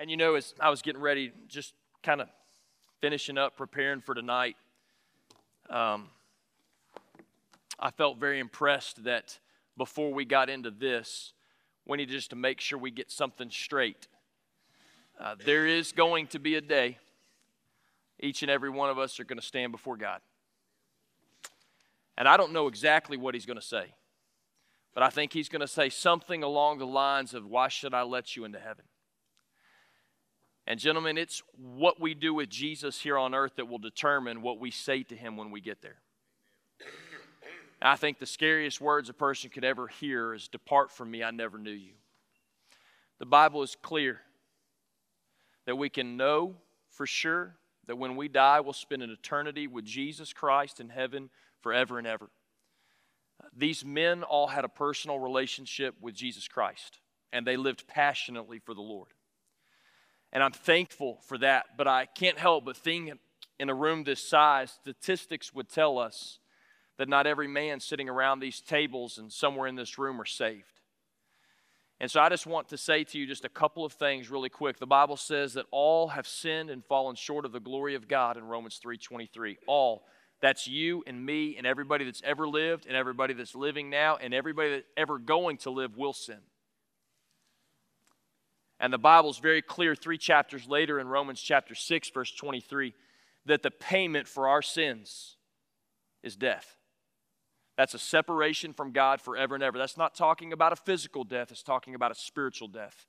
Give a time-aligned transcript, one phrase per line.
[0.00, 2.28] And you know, as I was getting ready, just kind of
[3.00, 4.56] finishing up, preparing for tonight,
[5.68, 6.06] um,
[7.80, 9.40] I felt very impressed that
[9.76, 11.32] before we got into this,
[11.84, 14.06] we need just to make sure we get something straight.
[15.18, 16.98] Uh, there is going to be a day,
[18.20, 20.20] each and every one of us are going to stand before God.
[22.16, 23.94] And I don't know exactly what he's going to say,
[24.94, 28.02] but I think he's going to say something along the lines of, Why should I
[28.02, 28.84] let you into heaven?
[30.68, 34.60] And, gentlemen, it's what we do with Jesus here on earth that will determine what
[34.60, 35.96] we say to him when we get there.
[37.80, 41.30] I think the scariest words a person could ever hear is, Depart from me, I
[41.30, 41.94] never knew you.
[43.18, 44.20] The Bible is clear
[45.64, 46.56] that we can know
[46.90, 47.56] for sure
[47.86, 51.30] that when we die, we'll spend an eternity with Jesus Christ in heaven
[51.62, 52.28] forever and ever.
[53.56, 56.98] These men all had a personal relationship with Jesus Christ,
[57.32, 59.08] and they lived passionately for the Lord.
[60.32, 61.66] And I'm thankful for that.
[61.76, 63.12] But I can't help but think
[63.58, 66.38] in a room this size, statistics would tell us
[66.98, 70.80] that not every man sitting around these tables and somewhere in this room are saved.
[72.00, 74.48] And so I just want to say to you just a couple of things really
[74.48, 74.78] quick.
[74.78, 78.36] The Bible says that all have sinned and fallen short of the glory of God
[78.36, 79.56] in Romans 3:23.
[79.66, 80.06] All.
[80.40, 84.32] That's you and me and everybody that's ever lived and everybody that's living now and
[84.32, 86.38] everybody that's ever going to live will sin.
[88.80, 92.94] And the Bible's very clear three chapters later in Romans chapter 6, verse 23,
[93.46, 95.36] that the payment for our sins
[96.22, 96.76] is death.
[97.76, 99.78] That's a separation from God forever and ever.
[99.78, 103.06] That's not talking about a physical death, it's talking about a spiritual death.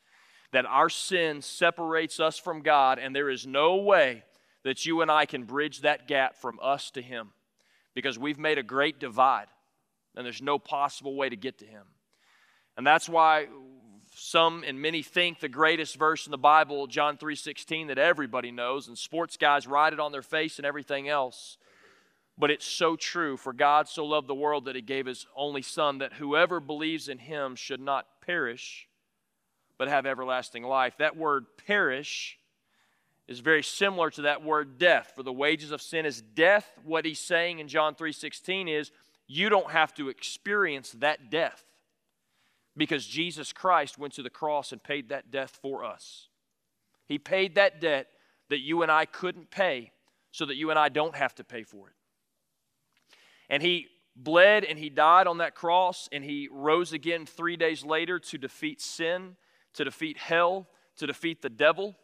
[0.52, 4.24] That our sin separates us from God, and there is no way
[4.64, 7.32] that you and I can bridge that gap from us to Him
[7.94, 9.48] because we've made a great divide,
[10.16, 11.86] and there's no possible way to get to Him.
[12.78, 13.48] And that's why
[14.20, 18.88] some and many think the greatest verse in the Bible, John 3:16, that everybody knows,
[18.88, 21.58] and sports guys write it on their face and everything else.
[22.38, 23.38] But it's so true.
[23.38, 27.10] For God so loved the world that he gave his only Son, that whoever believes
[27.10, 28.88] in him should not perish,
[29.78, 30.98] but have everlasting life.
[30.98, 32.38] That word perish
[33.28, 35.14] is very similar to that word death.
[35.16, 36.78] For the wages of sin is death.
[36.84, 38.92] What he's saying in John 3:16 is
[39.28, 41.69] you don't have to experience that death
[42.80, 46.30] because Jesus Christ went to the cross and paid that death for us.
[47.08, 48.08] He paid that debt
[48.50, 49.92] that you and I couldn't pay
[50.32, 51.96] so that you and I don't have to pay for it.
[53.50, 57.84] And He bled and He died on that cross and He rose again three days
[57.84, 59.36] later to defeat sin,
[59.74, 61.98] to defeat hell, to defeat the devil.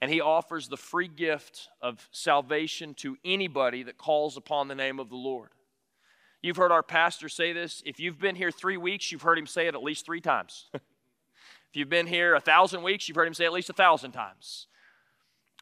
[0.00, 4.98] And He offers the free gift of salvation to anybody that calls upon the name
[4.98, 5.50] of the Lord.
[6.42, 7.82] You've heard our pastor say this.
[7.84, 10.66] If you've been here three weeks, you've heard him say it at least three times.
[10.74, 10.80] if
[11.72, 14.12] you've been here a thousand weeks, you've heard him say it at least a thousand
[14.12, 14.68] times.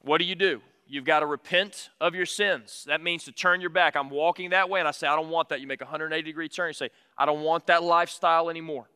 [0.03, 0.61] What do you do?
[0.87, 2.85] You've got to repent of your sins.
[2.87, 3.97] That means to turn your back.
[3.97, 5.61] I'm walking that way, and I say, I don't want that.
[5.61, 6.69] You make a 180 degree turn.
[6.69, 8.89] You say, I don't want that lifestyle anymore.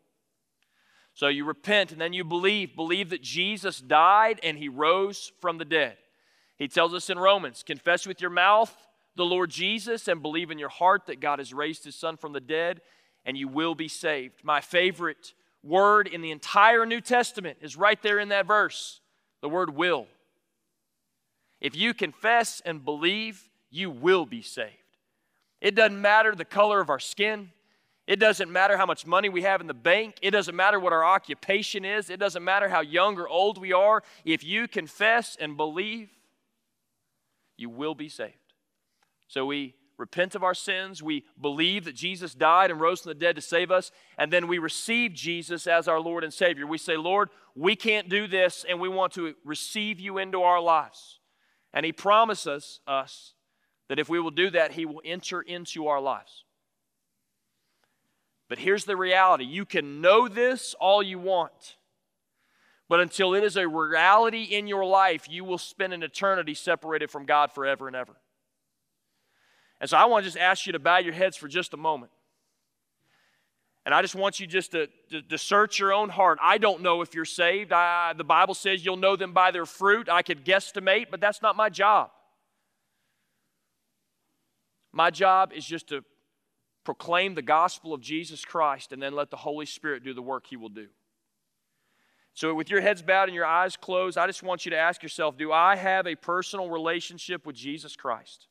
[1.15, 2.77] So you repent, and then you believe.
[2.77, 5.97] Believe that Jesus died and he rose from the dead.
[6.57, 8.75] He tells us in Romans confess with your mouth
[9.17, 12.33] the Lord Jesus and believe in your heart that God has raised his son from
[12.33, 12.81] the dead,
[13.25, 14.45] and you will be saved.
[14.45, 19.01] My favorite word in the entire New Testament is right there in that verse
[19.43, 20.07] the word will.
[21.61, 24.75] If you confess and believe, you will be saved.
[25.61, 27.51] It doesn't matter the color of our skin.
[28.07, 30.17] It doesn't matter how much money we have in the bank.
[30.23, 32.11] It doesn't matter what our occupation is.
[32.11, 34.03] It doesn't matter how young or old we are.
[34.25, 36.11] If you confess and believe,
[37.57, 38.35] you will be saved.
[39.31, 43.15] So we repent of our sins, we believe that Jesus died and rose from the
[43.15, 46.67] dead to save us, and then we receive Jesus as our Lord and Savior.
[46.67, 50.61] We say, Lord, we can't do this, and we want to receive you into our
[50.61, 51.21] lives.
[51.73, 53.35] And He promises us
[53.89, 56.45] that if we will do that, He will enter into our lives.
[58.49, 61.77] But here's the reality you can know this all you want.
[62.89, 67.13] But until it is a reality in your life, you will spend an eternity separated
[67.13, 68.17] from God forever and ever.
[69.81, 71.77] And so I want to just ask you to bow your heads for just a
[71.77, 72.13] moment.
[73.87, 76.39] And I just want you just to, to, to, search your own heart.
[76.43, 77.73] I don't know if you're saved.
[77.73, 80.09] I, the Bible says you'll know them by their fruit.
[80.11, 82.11] I could guesstimate, but that's not my job.
[84.93, 86.05] My job is just to
[86.85, 90.47] proclaim the gospel of Jesus Christ and then let the Holy Spirit do the work
[90.47, 90.89] He will do.
[92.35, 95.03] So, with your heads bowed and your eyes closed, I just want you to ask
[95.03, 98.47] yourself Do I have a personal relationship with Jesus Christ?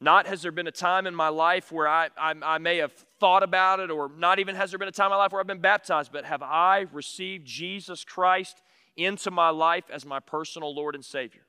[0.00, 2.92] Not has there been a time in my life where I, I, I, may have
[3.18, 5.40] thought about it, or not even has there been a time in my life where
[5.40, 8.62] I've been baptized, but have I received Jesus Christ
[8.96, 11.46] into my life as my personal Lord and Savior?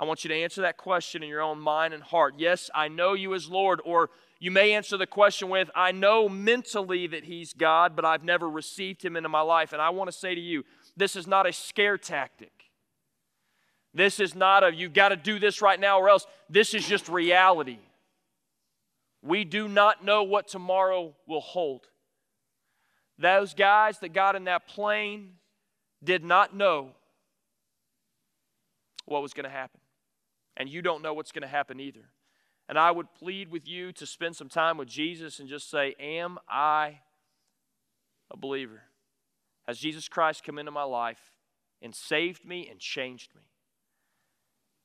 [0.00, 2.36] I want you to answer that question in your own mind and heart.
[2.38, 3.82] Yes, I know you as Lord.
[3.84, 8.24] Or you may answer the question with, I know mentally that He's God, but I've
[8.24, 9.74] never received Him into my life.
[9.74, 10.64] And I want to say to you,
[10.96, 12.59] this is not a scare tactic.
[13.92, 16.26] This is not a, you've got to do this right now or else.
[16.48, 17.78] This is just reality.
[19.22, 21.88] We do not know what tomorrow will hold.
[23.18, 25.32] Those guys that got in that plane
[26.02, 26.92] did not know
[29.04, 29.80] what was going to happen.
[30.56, 32.08] And you don't know what's going to happen either.
[32.68, 35.94] And I would plead with you to spend some time with Jesus and just say,
[35.98, 37.00] Am I
[38.30, 38.82] a believer?
[39.66, 41.32] Has Jesus Christ come into my life
[41.82, 43.49] and saved me and changed me?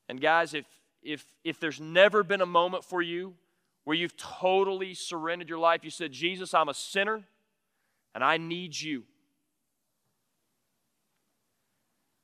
[0.08, 0.66] And guys, if
[1.02, 3.34] if if there's never been a moment for you
[3.84, 7.22] where you've totally surrendered your life, you said, Jesus, I'm a sinner
[8.14, 9.04] and I need you.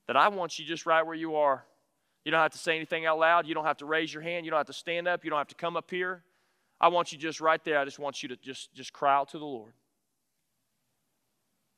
[0.09, 1.65] That I want you just right where you are.
[2.25, 3.47] You don't have to say anything out loud.
[3.47, 4.45] You don't have to raise your hand.
[4.45, 5.25] You don't have to stand up.
[5.25, 6.23] You don't have to come up here.
[6.81, 7.79] I want you just right there.
[7.79, 9.73] I just want you to just, just cry out to the Lord.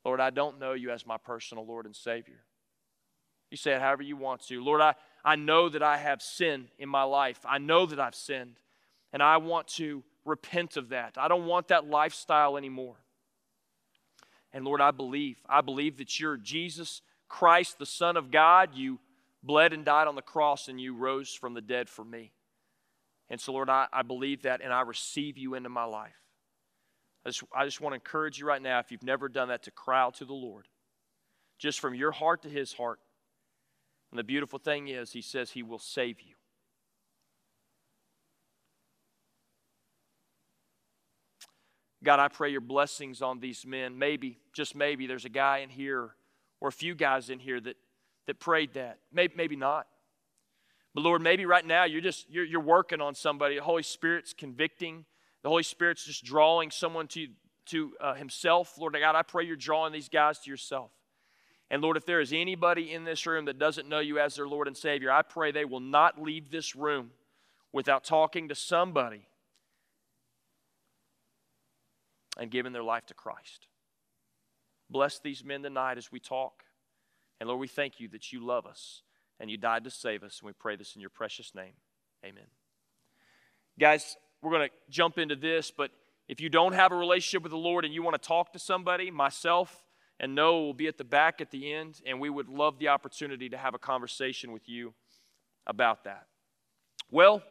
[0.03, 2.43] Lord, I don't know you as my personal Lord and Savior.
[3.51, 4.63] You say it however you want to.
[4.63, 7.39] Lord, I, I know that I have sin in my life.
[7.43, 8.59] I know that I've sinned,
[9.11, 11.15] and I want to repent of that.
[11.17, 12.95] I don't want that lifestyle anymore.
[14.53, 15.37] And Lord, I believe.
[15.49, 18.75] I believe that you're Jesus Christ, the Son of God.
[18.75, 18.99] You
[19.41, 22.31] bled and died on the cross, and you rose from the dead for me.
[23.27, 26.21] And so, Lord, I, I believe that, and I receive you into my life.
[27.25, 29.63] I just, I just want to encourage you right now, if you've never done that,
[29.63, 30.67] to cry out to the Lord.
[31.57, 32.99] Just from your heart to his heart.
[34.15, 36.35] And the beautiful thing is, he says he will save you.
[42.01, 43.99] God, I pray your blessings on these men.
[43.99, 46.11] Maybe, just maybe, there's a guy in here
[46.61, 47.75] or a few guys in here that,
[48.27, 48.99] that prayed that.
[49.11, 49.85] Maybe, maybe not.
[50.93, 53.57] But Lord, maybe right now you're just you're, you're working on somebody.
[53.57, 55.03] The Holy Spirit's convicting.
[55.43, 57.27] The Holy Spirit's just drawing someone to,
[57.65, 58.77] to uh, Himself.
[58.79, 60.91] Lord God, I pray you're drawing these guys to yourself.
[61.71, 64.47] And Lord, if there is anybody in this room that doesn't know you as their
[64.47, 67.11] Lord and Savior, I pray they will not leave this room
[67.71, 69.27] without talking to somebody
[72.37, 73.67] and giving their life to Christ.
[74.89, 76.63] Bless these men tonight as we talk.
[77.39, 79.01] And Lord, we thank you that you love us
[79.39, 80.39] and you died to save us.
[80.39, 81.73] And we pray this in your precious name.
[82.23, 82.45] Amen.
[83.79, 85.91] Guys, we're going to jump into this, but
[86.27, 88.59] if you don't have a relationship with the Lord and you want to talk to
[88.59, 89.84] somebody, myself
[90.19, 92.87] and Noah will be at the back at the end, and we would love the
[92.87, 94.93] opportunity to have a conversation with you
[95.67, 96.27] about that.
[97.11, 97.43] Well,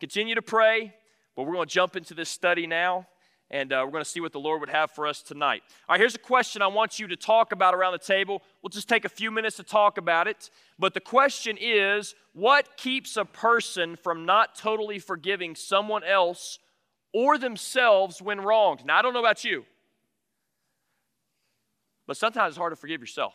[0.00, 0.94] continue to pray,
[1.36, 3.06] but we're going to jump into this study now
[3.52, 5.62] and uh, we're going to see what the Lord would have for us tonight.
[5.88, 8.42] All right, here's a question I want you to talk about around the table.
[8.62, 10.50] We'll just take a few minutes to talk about it.
[10.78, 16.58] But the question is what keeps a person from not totally forgiving someone else
[17.12, 18.86] or themselves when wronged?
[18.86, 19.66] Now, I don't know about you,
[22.12, 23.32] but sometimes it's hard to forgive yourself.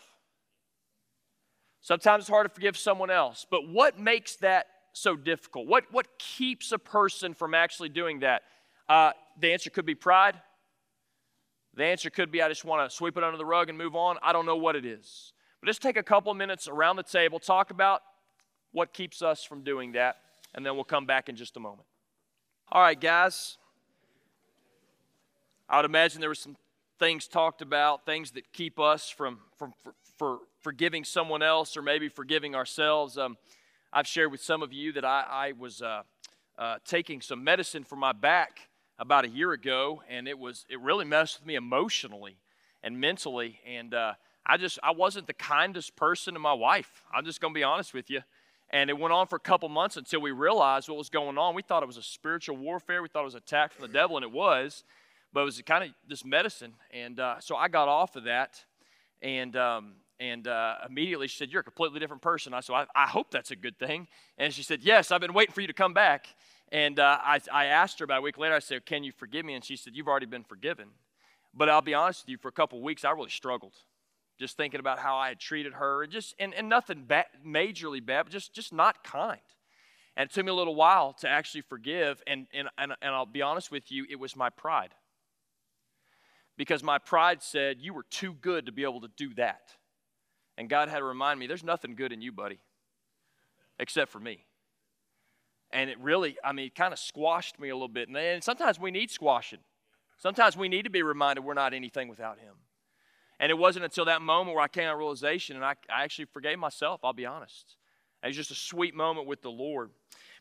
[1.82, 3.44] Sometimes it's hard to forgive someone else.
[3.50, 5.66] But what makes that so difficult?
[5.66, 8.44] What, what keeps a person from actually doing that?
[8.88, 10.40] Uh, the answer could be pride.
[11.74, 13.96] The answer could be I just want to sweep it under the rug and move
[13.96, 14.18] on.
[14.22, 15.34] I don't know what it is.
[15.60, 18.04] But let's take a couple minutes around the table, talk about
[18.74, 20.18] what keeps us from doing that,
[20.54, 21.88] and then we'll come back in just a moment.
[22.72, 23.58] All right, guys.
[25.68, 26.58] I would imagine there were some
[27.00, 31.82] things talked about, things that keep us from, from for, for forgiving someone else or
[31.82, 33.18] maybe forgiving ourselves.
[33.18, 33.38] Um,
[33.94, 36.04] I've shared with some of you that I, I was uh,
[36.58, 40.80] uh, taking some medicine for my back about a year ago, and it was it
[40.82, 42.38] really messed with me emotionally
[42.84, 43.60] and mentally.
[43.66, 44.14] And uh,
[44.46, 47.04] I just I wasn't the kindest person to my wife.
[47.14, 48.22] I'm just gonna be honest with you.
[48.70, 51.56] And it went on for a couple months until we realized what was going on.
[51.56, 53.02] We thought it was a spiritual warfare.
[53.02, 54.84] We thought it was an attack from the devil, and it was.
[55.34, 56.74] But it was kind of this medicine.
[56.92, 58.64] And uh, so I got off of that,
[59.22, 62.86] and um, and uh, immediately she said, "You're a completely different person." I said, I,
[62.96, 64.08] "I hope that's a good thing."
[64.38, 66.28] And she said, "Yes, I've been waiting for you to come back."
[66.72, 69.46] And uh, I, I asked her about a week later, I said, Can you forgive
[69.46, 69.54] me?
[69.54, 70.90] And she said, You've already been forgiven.
[71.54, 73.74] But I'll be honest with you, for a couple weeks, I really struggled.
[74.38, 77.08] Just thinking about how I had treated her, and just and, and nothing
[77.46, 79.42] majorly bad, but just just not kind.
[80.16, 82.22] And it took me a little while to actually forgive.
[82.28, 84.90] And, and, and, and I'll be honest with you, it was my pride.
[86.58, 89.70] Because my pride said, You were too good to be able to do that.
[90.58, 92.60] And God had to remind me, There's nothing good in you, buddy,
[93.80, 94.46] except for me.
[95.72, 98.10] And it really, I mean, kind of squashed me a little bit.
[98.10, 99.60] And sometimes we need squashing.
[100.18, 102.56] Sometimes we need to be reminded we're not anything without Him.
[103.40, 106.26] And it wasn't until that moment where I came to realization and I, I actually
[106.26, 107.76] forgave myself, I'll be honest.
[108.24, 109.92] It was just a sweet moment with the Lord.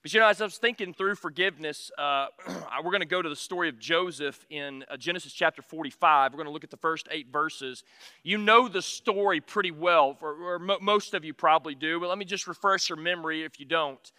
[0.07, 2.27] But you know, as I was thinking through forgiveness, uh,
[2.85, 6.33] we're going to go to the story of Joseph in uh, Genesis chapter 45.
[6.33, 7.83] We're going to look at the first eight verses.
[8.23, 12.19] You know the story pretty well, or, or most of you probably do, but let
[12.19, 14.13] me just refresh your memory if you don't.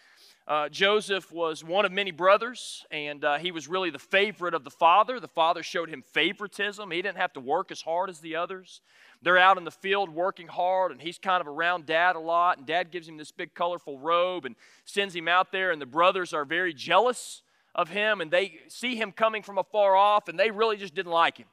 [0.48, 4.64] Uh, Joseph was one of many brothers, and uh, he was really the favorite of
[4.64, 5.20] the father.
[5.20, 6.90] The father showed him favoritism.
[6.90, 8.80] He didn't have to work as hard as the others.
[9.22, 12.60] They're out in the field working hard, and he's kind of around dad a lot.
[12.60, 15.72] And dad gives him this big, colorful robe and sends him out there.
[15.72, 17.42] And the brothers are very jealous
[17.76, 21.12] of him, and they see him coming from afar off, and they really just didn't
[21.12, 21.48] like him.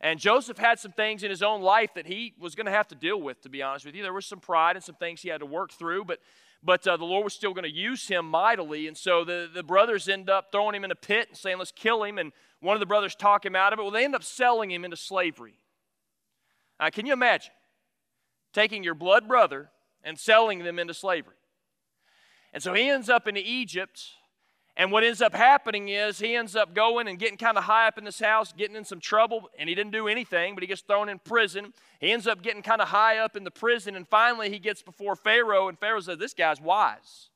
[0.00, 2.88] And Joseph had some things in his own life that he was going to have
[2.88, 4.02] to deal with, to be honest with you.
[4.02, 6.18] There was some pride and some things he had to work through, but
[6.62, 8.86] but uh, the Lord was still going to use him mightily.
[8.86, 11.72] And so the, the brothers end up throwing him in a pit and saying, let's
[11.72, 12.18] kill him.
[12.18, 13.82] And one of the brothers talk him out of it.
[13.82, 15.54] Well, they end up selling him into slavery.
[16.78, 17.52] Now, can you imagine
[18.52, 19.70] taking your blood brother
[20.04, 21.36] and selling them into slavery?
[22.52, 24.04] And so he ends up in Egypt
[24.76, 27.86] and what ends up happening is he ends up going and getting kind of high
[27.86, 30.66] up in this house, getting in some trouble, and he didn't do anything, but he
[30.66, 31.74] gets thrown in prison.
[32.00, 34.80] He ends up getting kind of high up in the prison, and finally he gets
[34.80, 37.28] before Pharaoh, and Pharaoh says, This guy's wise.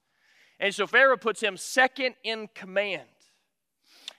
[0.59, 3.03] And so Pharaoh puts him second in command.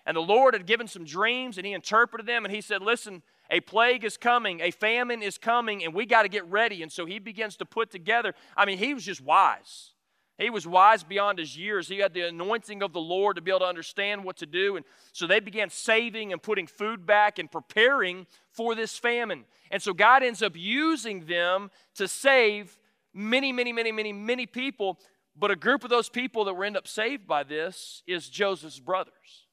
[0.05, 3.23] And the Lord had given some dreams, and he interpreted them, and he said, Listen,
[3.49, 6.83] a plague is coming, a famine is coming, and we got to get ready.
[6.83, 9.93] And so he begins to put together, I mean, he was just wise.
[10.37, 11.87] He was wise beyond his years.
[11.87, 14.75] He had the anointing of the Lord to be able to understand what to do.
[14.75, 19.45] And so they began saving and putting food back and preparing for this famine.
[19.71, 22.77] And so God ends up using them to save
[23.13, 24.99] many, many, many, many, many people.
[25.35, 28.79] But a group of those people that were end up saved by this is Joseph's
[28.79, 29.47] brothers.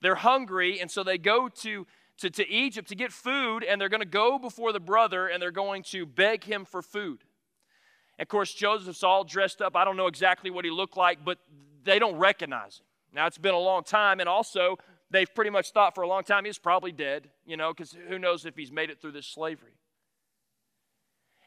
[0.00, 1.86] They're hungry, and so they go to,
[2.18, 5.42] to, to Egypt to get food, and they're going to go before the brother and
[5.42, 7.24] they're going to beg him for food.
[8.18, 9.76] Of course, Joseph's all dressed up.
[9.76, 11.38] I don't know exactly what he looked like, but
[11.84, 12.86] they don't recognize him.
[13.12, 14.76] Now, it's been a long time, and also,
[15.10, 18.18] they've pretty much thought for a long time he's probably dead, you know, because who
[18.18, 19.72] knows if he's made it through this slavery.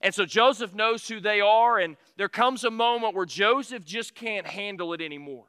[0.01, 4.15] And so Joseph knows who they are, and there comes a moment where Joseph just
[4.15, 5.45] can't handle it anymore.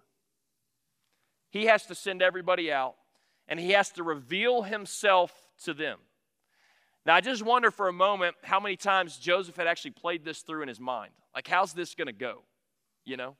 [1.50, 2.97] He has to send everybody out,
[3.49, 5.33] and he has to reveal himself
[5.64, 5.99] to them.
[7.04, 10.40] Now, I just wonder for a moment how many times Joseph had actually played this
[10.40, 11.12] through in his mind.
[11.35, 12.42] Like, how's this going to go?
[13.04, 13.37] You know?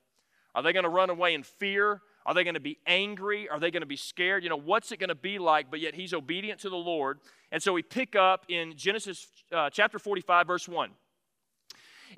[0.55, 2.01] Are they going to run away in fear?
[2.27, 3.49] Are they going to be angry?
[3.49, 4.43] Are they going to be scared?
[4.43, 5.71] You know, what's it going to be like?
[5.71, 7.21] But yet he's obedient to the Lord.
[7.51, 10.91] And so we pick up in Genesis uh, chapter 45, verse 1.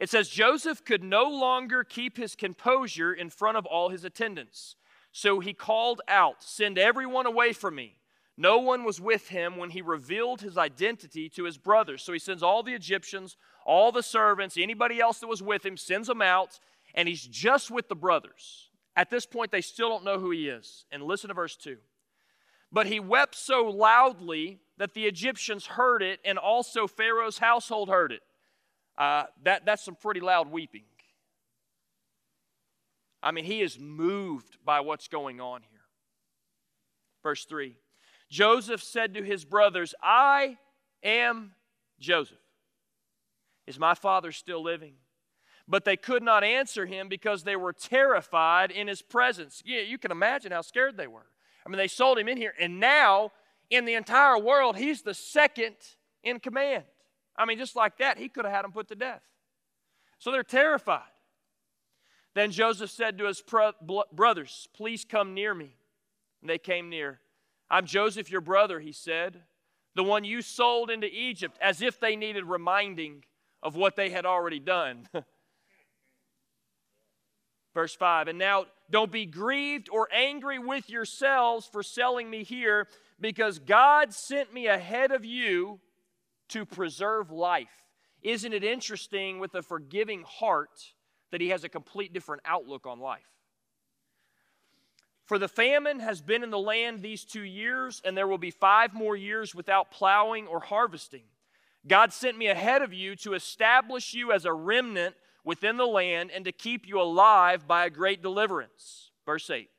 [0.00, 4.76] It says, Joseph could no longer keep his composure in front of all his attendants.
[5.12, 7.96] So he called out, Send everyone away from me.
[8.37, 12.03] No one was with him when he revealed his identity to his brothers.
[12.03, 15.76] So he sends all the Egyptians, all the servants, anybody else that was with him,
[15.76, 16.59] sends them out,
[16.95, 18.71] and he's just with the brothers.
[18.97, 20.85] At this point, they still don't know who he is.
[20.91, 21.76] And listen to verse 2.
[22.73, 28.11] But he wept so loudly that the Egyptians heard it, and also Pharaoh's household heard
[28.11, 28.23] it.
[28.99, 30.83] Uh, that, that's some pretty loud weeping.
[33.23, 35.81] I mean, he is moved by what's going on here.
[37.23, 37.76] Verse 3
[38.35, 40.59] Joseph said to his brothers, I
[41.05, 41.53] am
[42.00, 42.37] Joseph.
[43.64, 44.95] Is my father still living?
[45.69, 49.62] But they could not answer him because they were terrified in his presence.
[49.64, 51.26] Yeah, you can imagine how scared they were.
[51.64, 53.31] I mean, they sold him in here, and now
[53.71, 55.76] in the entire world, he's the second
[56.25, 56.83] in command.
[57.37, 59.23] I mean, just like that, he could have had them put to death.
[60.19, 61.03] So they're terrified.
[62.35, 63.45] Then Joseph said to his
[64.12, 65.76] brothers, Please come near me.
[66.41, 67.21] And they came near.
[67.71, 69.42] I'm Joseph, your brother, he said,
[69.94, 73.25] the one you sold into Egypt, as if they needed reminding
[73.62, 75.09] of what they had already done.
[77.75, 82.88] Verse 5 And now don't be grieved or angry with yourselves for selling me here,
[83.21, 85.80] because God sent me ahead of you
[86.49, 87.68] to preserve life.
[88.23, 90.92] Isn't it interesting with a forgiving heart
[91.30, 93.34] that he has a complete different outlook on life?
[95.25, 98.50] For the famine has been in the land these two years, and there will be
[98.50, 101.23] five more years without plowing or harvesting.
[101.87, 106.31] God sent me ahead of you to establish you as a remnant within the land
[106.31, 109.11] and to keep you alive by a great deliverance.
[109.25, 109.71] Verse 8.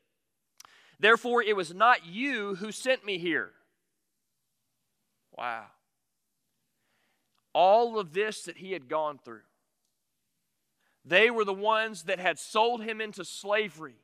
[0.99, 3.51] Therefore, it was not you who sent me here.
[5.37, 5.65] Wow.
[7.53, 9.41] All of this that he had gone through,
[11.03, 13.95] they were the ones that had sold him into slavery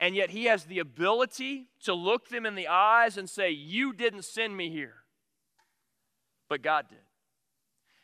[0.00, 3.92] And yet he has the ability to look them in the eyes and say, You
[3.92, 4.94] didn't send me here,
[6.48, 6.98] but God did.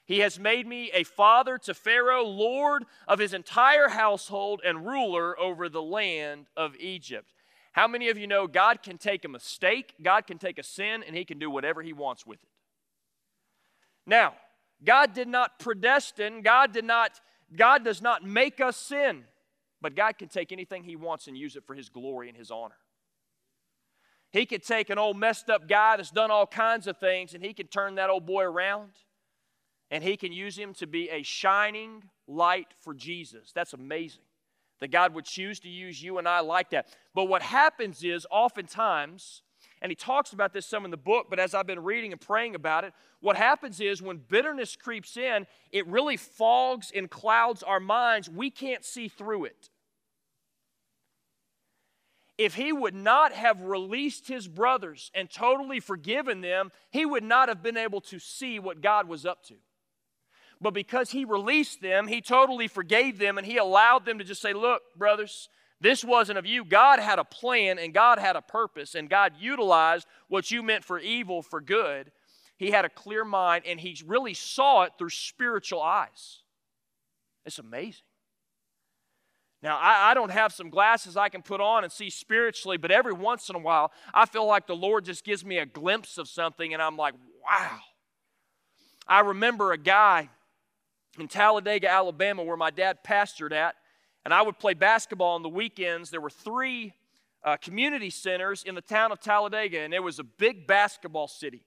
[0.04, 5.38] He has made me a father to Pharaoh, Lord of his entire household, and ruler
[5.38, 7.32] over the land of Egypt.
[7.74, 11.02] How many of you know God can take a mistake, God can take a sin,
[11.04, 12.48] and He can do whatever He wants with it?
[14.06, 14.34] Now,
[14.84, 17.20] God did not predestine, God did not,
[17.56, 19.24] God does not make us sin,
[19.84, 22.50] but God can take anything He wants and use it for His glory and His
[22.50, 22.78] honor.
[24.30, 27.44] He could take an old messed up guy that's done all kinds of things and
[27.44, 28.92] he can turn that old boy around
[29.92, 33.52] and he can use him to be a shining light for Jesus.
[33.54, 34.24] That's amazing
[34.80, 36.88] that God would choose to use you and I like that.
[37.14, 39.42] But what happens is oftentimes,
[39.82, 42.20] and he talks about this some in the book, but as I've been reading and
[42.20, 47.62] praying about it, what happens is when bitterness creeps in, it really fogs and clouds
[47.62, 48.28] our minds.
[48.28, 49.70] We can't see through it.
[52.36, 57.48] If he would not have released his brothers and totally forgiven them, he would not
[57.48, 59.54] have been able to see what God was up to.
[60.60, 64.42] But because he released them, he totally forgave them and he allowed them to just
[64.42, 65.48] say, Look, brothers,
[65.80, 66.64] this wasn't of you.
[66.64, 70.84] God had a plan and God had a purpose, and God utilized what you meant
[70.84, 72.10] for evil for good.
[72.56, 76.40] He had a clear mind and he really saw it through spiritual eyes.
[77.44, 78.04] It's amazing.
[79.64, 82.90] Now, I, I, don't have some glasses I can put on and see spiritually, but
[82.90, 86.18] every once in a while, I feel like the Lord just gives me a glimpse
[86.18, 87.78] of something, and I'm like, wow.
[89.08, 90.28] I remember a guy
[91.18, 93.74] in Talladega, Alabama, where my dad pastored at,
[94.26, 96.10] and I would play basketball on the weekends.
[96.10, 96.92] There were three
[97.42, 101.64] uh, community centers in the town of Talladega, and it was a big basketball city.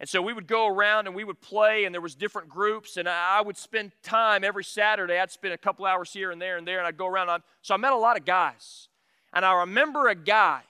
[0.00, 2.96] And so we would go around and we would play, and there was different groups,
[2.96, 5.18] and I would spend time every Saturday.
[5.18, 7.42] I'd spend a couple hours here and there and there, and I'd go around.
[7.62, 8.88] So I met a lot of guys,
[9.32, 10.62] and I remember a guy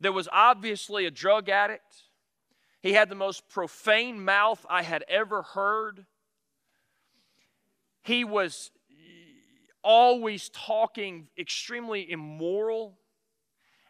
[0.00, 2.04] that was obviously a drug addict.
[2.80, 6.06] He had the most profane mouth I had ever heard.
[8.02, 8.70] He was
[9.82, 12.96] always talking extremely immoral.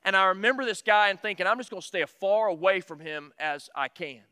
[0.09, 2.81] And I remember this guy and thinking, I'm just going to stay as far away
[2.81, 4.23] from him as I can.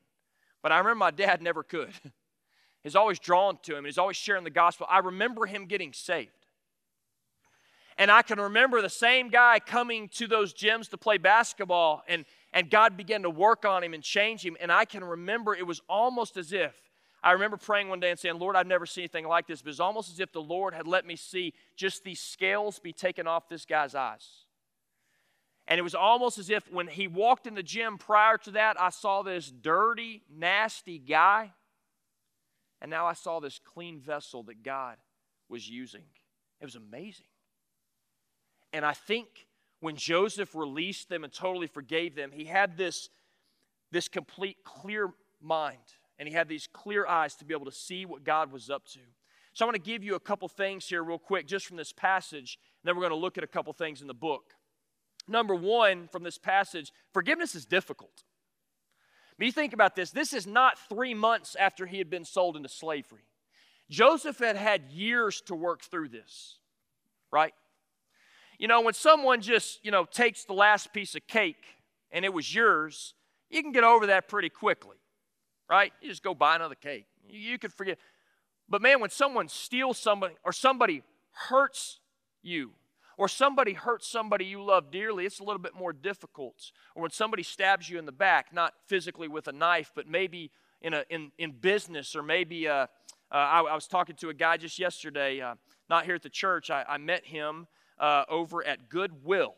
[0.62, 1.91] But I remember my dad never could.
[2.83, 4.87] He's always drawn to him, he's always sharing the gospel.
[4.89, 6.31] I remember him getting saved.
[7.99, 12.25] And I can remember the same guy coming to those gyms to play basketball, and,
[12.55, 14.57] and God began to work on him and change him.
[14.61, 16.75] And I can remember it was almost as if
[17.23, 19.61] I remember praying one day and saying, Lord, I've never seen anything like this.
[19.61, 22.93] But it's almost as if the Lord had let me see just these scales be
[22.95, 24.46] taken off this guy's eyes.
[25.68, 28.81] And it was almost as if when he walked in the gym prior to that,
[28.81, 31.52] I saw this dirty, nasty guy.
[32.81, 34.96] And now I saw this clean vessel that God
[35.48, 36.05] was using.
[36.61, 37.26] It was amazing.
[38.72, 39.46] And I think
[39.81, 43.09] when Joseph released them and totally forgave them, he had this,
[43.90, 45.79] this complete clear mind
[46.18, 48.87] and he had these clear eyes to be able to see what God was up
[48.88, 49.00] to.
[49.52, 51.92] So I want to give you a couple things here, real quick, just from this
[51.92, 54.52] passage, and then we're going to look at a couple things in the book.
[55.29, 58.25] Number one, from this passage, forgiveness is difficult.
[59.39, 62.57] But you think about this this is not three months after he had been sold
[62.57, 63.25] into slavery.
[63.91, 66.59] Joseph had had years to work through this,
[67.31, 67.55] right?
[68.59, 71.65] You know, when someone just, you know, takes the last piece of cake
[72.11, 73.15] and it was yours,
[73.51, 74.97] you can get over that pretty quickly
[75.69, 75.93] right?
[76.01, 77.07] You just go buy another cake.
[77.29, 77.99] You, you could forget.
[78.69, 82.01] But man, when someone steals somebody or somebody hurts
[82.43, 82.73] you,
[83.16, 86.70] or somebody hurts somebody you love dearly, it's a little bit more difficult.
[86.94, 90.50] Or when somebody stabs you in the back, not physically with a knife, but maybe
[90.83, 92.87] in, a, in, in business, or maybe uh, uh,
[93.31, 95.55] I, I, was talking to a guy just yesterday, uh,
[95.88, 96.70] not here at the church.
[96.70, 97.66] I, I met him
[97.98, 99.55] uh, over at Goodwill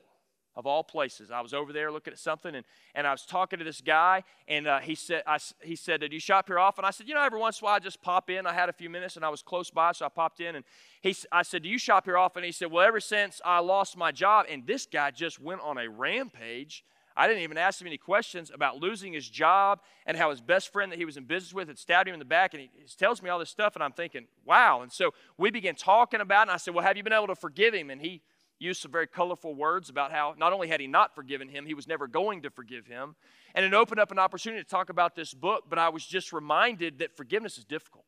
[0.59, 1.31] of all places.
[1.31, 2.67] I was over there looking at something, and,
[2.97, 6.13] and I was talking to this guy, and uh, he said, I, he said, "Did
[6.13, 8.03] you shop here often?" I said, "You know, every once in a while I just
[8.03, 8.45] pop in.
[8.45, 10.65] I had a few minutes, and I was close by, so I popped in." And
[11.01, 13.61] he, I said, "Do you shop here often?" And he said, "Well, ever since I
[13.61, 16.85] lost my job." And this guy just went on a rampage.
[17.17, 20.73] I didn't even ask him any questions about losing his job and how his best
[20.73, 22.55] friend that he was in business with had stabbed him in the back.
[22.55, 24.83] And he, he tells me all this stuff, and I'm thinking, wow.
[24.83, 27.29] And so we began talking about it, and I said, Well, have you been able
[27.29, 27.91] to forgive him?
[27.91, 28.23] And he
[28.59, 31.75] used some very colorful words about how not only had he not forgiven him, he
[31.75, 33.15] was never going to forgive him.
[33.55, 36.33] And it opened up an opportunity to talk about this book, but I was just
[36.33, 38.05] reminded that forgiveness is difficult.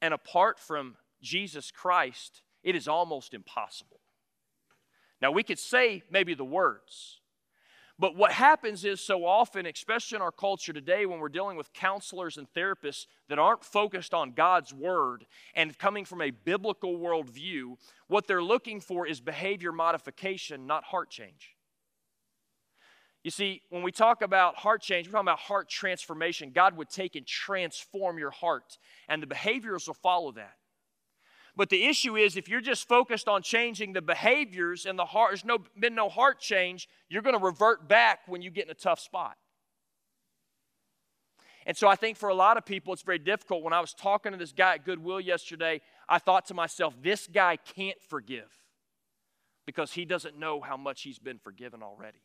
[0.00, 4.00] And apart from Jesus Christ, it is almost impossible.
[5.20, 7.20] Now, we could say maybe the words,
[8.02, 11.72] But what happens is so often, especially in our culture today, when we're dealing with
[11.72, 17.76] counselors and therapists that aren't focused on God's word and coming from a biblical worldview,
[18.08, 21.54] what they're looking for is behavior modification, not heart change.
[23.22, 26.50] You see, when we talk about heart change, we're talking about heart transformation.
[26.52, 30.56] God would take and transform your heart, and the behaviors will follow that.
[31.54, 35.30] But the issue is if you're just focused on changing the behaviors and the heart,
[35.30, 38.70] there's no, been no heart change, you're going to revert back when you get in
[38.70, 39.36] a tough spot.
[41.66, 43.62] And so I think for a lot of people, it's very difficult.
[43.62, 47.28] When I was talking to this guy at Goodwill yesterday, I thought to myself, this
[47.28, 48.50] guy can't forgive
[49.66, 52.22] because he doesn't know how much he's been forgiven already.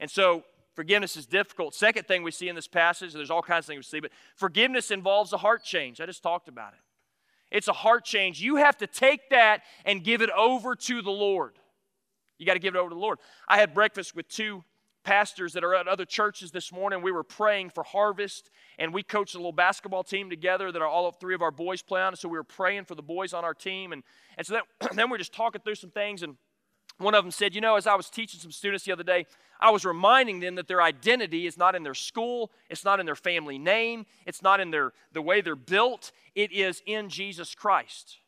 [0.00, 1.74] And so forgiveness is difficult.
[1.74, 4.10] Second thing we see in this passage, there's all kinds of things we see, but
[4.36, 6.00] forgiveness involves a heart change.
[6.00, 6.80] I just talked about it.
[7.50, 8.40] It's a heart change.
[8.40, 11.58] You have to take that and give it over to the Lord.
[12.38, 13.18] You got to give it over to the Lord.
[13.48, 14.64] I had breakfast with two
[15.04, 17.00] pastors that are at other churches this morning.
[17.00, 20.88] We were praying for harvest, and we coached a little basketball team together that are
[20.88, 22.14] all three of our boys play on.
[22.14, 23.92] So we were praying for the boys on our team.
[23.92, 24.02] And,
[24.36, 24.62] and so then,
[24.96, 26.36] then we're just talking through some things, and
[26.98, 29.26] one of them said, You know, as I was teaching some students the other day,
[29.60, 33.06] I was reminding them that their identity is not in their school, it's not in
[33.06, 37.54] their family name, it's not in their, the way they're built, it is in Jesus
[37.54, 38.18] Christ.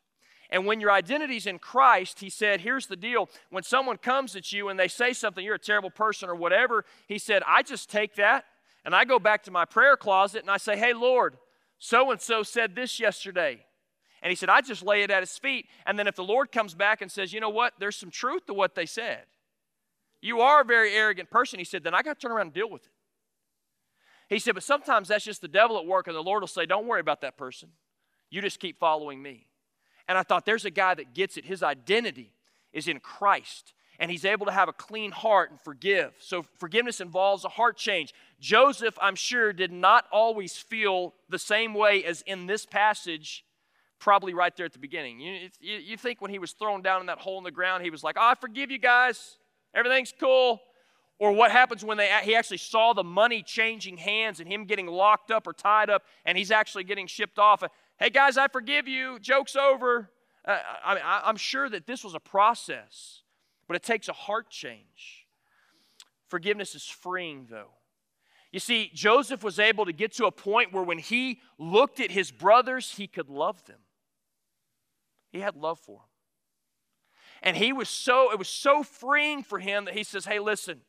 [0.49, 3.29] And when your identity is in Christ, he said, here's the deal.
[3.49, 6.83] When someone comes at you and they say something, you're a terrible person or whatever,
[7.07, 8.43] he said, I just take that
[8.83, 11.37] and I go back to my prayer closet and I say, hey, Lord,
[11.79, 13.63] so and so said this yesterday.
[14.21, 15.67] And he said, I just lay it at his feet.
[15.85, 18.45] And then if the Lord comes back and says, you know what, there's some truth
[18.45, 19.23] to what they said.
[20.21, 21.57] You are a very arrogant person.
[21.57, 22.91] He said, then I got to turn around and deal with it.
[24.29, 26.65] He said, but sometimes that's just the devil at work, and the Lord will say,
[26.65, 27.69] don't worry about that person.
[28.29, 29.47] You just keep following me.
[30.07, 31.45] And I thought, there's a guy that gets it.
[31.45, 32.31] His identity
[32.71, 36.13] is in Christ, and he's able to have a clean heart and forgive.
[36.19, 38.13] So forgiveness involves a heart change.
[38.39, 43.43] Joseph, I'm sure, did not always feel the same way as in this passage
[44.01, 45.19] probably right there at the beginning.
[45.21, 47.83] You, you, you, think when he was thrown down in that hole in the ground,
[47.83, 49.37] he was like, oh, I forgive you guys.
[49.73, 50.59] Everything's cool.
[51.19, 54.87] Or what happens when they, he actually saw the money changing hands and him getting
[54.87, 57.63] locked up or tied up and he's actually getting shipped off.
[57.99, 59.19] Hey, guys, I forgive you.
[59.19, 60.09] Joke's over.
[60.43, 63.21] Uh, I, I'm sure that this was a process,
[63.67, 65.27] but it takes a heart change.
[66.27, 67.69] Forgiveness is freeing, though.
[68.51, 72.09] You see, Joseph was able to get to a point where when he looked at
[72.09, 73.77] his brothers, he could love them.
[75.31, 76.05] He had love for him.
[77.43, 80.81] And he was so, it was so freeing for him that he says, Hey, listen,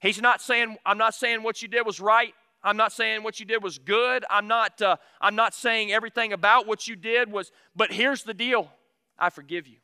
[0.00, 2.34] he's not saying, I'm not saying what you did was right.
[2.64, 4.24] I'm not saying what you did was good.
[4.30, 8.34] I'm not, uh, I'm not saying everything about what you did was, but here's the
[8.34, 8.70] deal
[9.18, 9.78] I forgive you.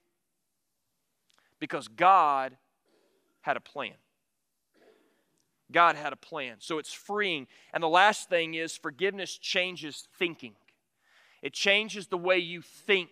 [1.60, 2.56] Because God
[3.40, 3.94] had a plan.
[5.70, 6.56] God had a plan.
[6.60, 7.46] So it's freeing.
[7.74, 10.54] And the last thing is forgiveness changes thinking,
[11.42, 13.10] it changes the way you think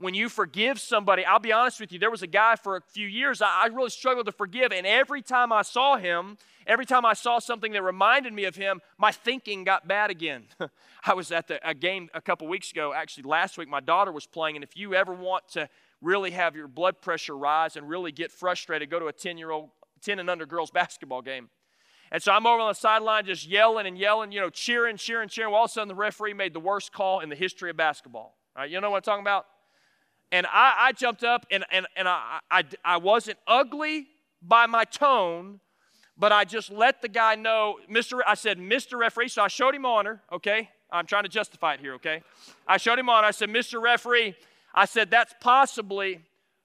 [0.00, 2.80] when you forgive somebody, I'll be honest with you, there was a guy for a
[2.80, 4.72] few years I, I really struggled to forgive.
[4.72, 8.54] And every time I saw him, every time I saw something that reminded me of
[8.54, 10.44] him, my thinking got bad again.
[11.04, 14.12] I was at the, a game a couple weeks ago, actually last week, my daughter
[14.12, 14.56] was playing.
[14.56, 15.68] And if you ever want to
[16.00, 19.50] really have your blood pressure rise and really get frustrated, go to a 10 year
[19.50, 19.70] old,
[20.02, 21.48] 10 and under girls basketball game.
[22.10, 25.28] And so I'm over on the sideline just yelling and yelling, you know, cheering, cheering,
[25.28, 25.52] cheering.
[25.52, 27.76] Well, all of a sudden, the referee made the worst call in the history of
[27.76, 28.36] basketball.
[28.56, 29.46] All right, you know what I'm talking about?
[30.32, 34.08] And I, I jumped up and, and, and I, I, I wasn't ugly
[34.42, 35.60] by my tone,
[36.16, 38.20] but I just let the guy know, Mr.
[38.26, 38.98] I said, Mr.
[38.98, 39.28] Referee.
[39.28, 40.70] So I showed him honor, okay?
[40.90, 42.22] I'm trying to justify it here, okay?
[42.66, 43.26] I showed him honor.
[43.26, 43.80] I said, Mr.
[43.80, 44.34] Referee,
[44.74, 46.20] I said, that's possibly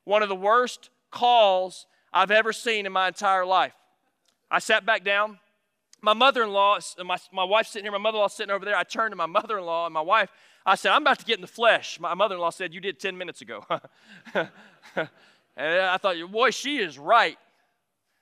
[0.06, 3.74] one of the worst calls I've ever seen in my entire life.
[4.54, 5.39] I sat back down.
[6.00, 8.66] My mother in law, my, my wife's sitting here, my mother in law sitting over
[8.66, 8.76] there.
[8.76, 10.30] I turned to my mother in law and my wife.
[10.63, 12.00] I said, I'm about to get in the flesh.
[12.00, 13.66] My mother in law said, You did 10 minutes ago.
[14.36, 14.50] and
[15.58, 17.38] I thought, Boy, she is right.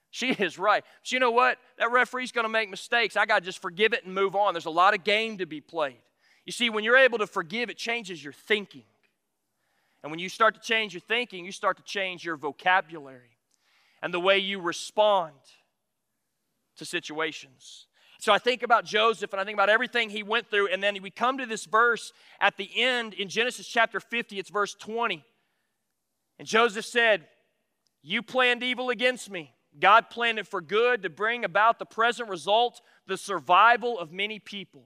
[0.10, 0.86] She is right.
[1.02, 1.58] But you know what?
[1.80, 3.18] That referee's going to make mistakes.
[3.18, 4.54] I got to just forgive it and move on.
[4.54, 6.02] There's a lot of game to be played.
[6.46, 8.86] You see, when you're able to forgive, it changes your thinking.
[10.02, 13.38] And when you start to change your thinking, you start to change your vocabulary
[14.02, 15.34] and the way you respond
[16.78, 17.88] to situations.
[18.20, 20.68] So I think about Joseph and I think about everything he went through.
[20.68, 24.52] And then we come to this verse at the end in Genesis chapter 50, it's
[24.52, 25.26] verse 20.
[26.38, 27.28] And Joseph said,
[28.04, 29.56] You planned evil against me.
[29.80, 34.38] God planned it for good to bring about the present result, the survival of many
[34.38, 34.84] people.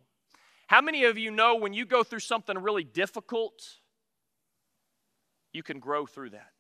[0.68, 3.54] How many of you know when you go through something really difficult,
[5.54, 6.55] you can grow through that?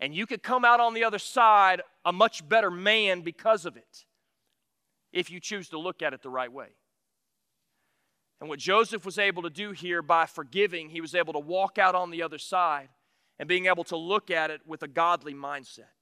[0.00, 3.76] And you could come out on the other side a much better man because of
[3.76, 4.04] it
[5.12, 6.68] if you choose to look at it the right way.
[8.40, 11.78] And what Joseph was able to do here by forgiving, he was able to walk
[11.78, 12.88] out on the other side
[13.38, 15.92] and being able to look at it with a godly mindset.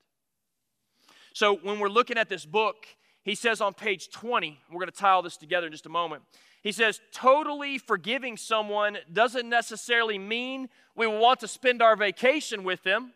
[1.34, 2.86] So when we're looking at this book,
[3.22, 5.90] he says on page 20, we're going to tie all this together in just a
[5.90, 6.22] moment.
[6.62, 12.82] He says, totally forgiving someone doesn't necessarily mean we want to spend our vacation with
[12.82, 13.12] them,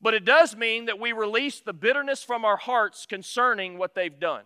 [0.00, 4.18] but it does mean that we release the bitterness from our hearts concerning what they've
[4.18, 4.44] done.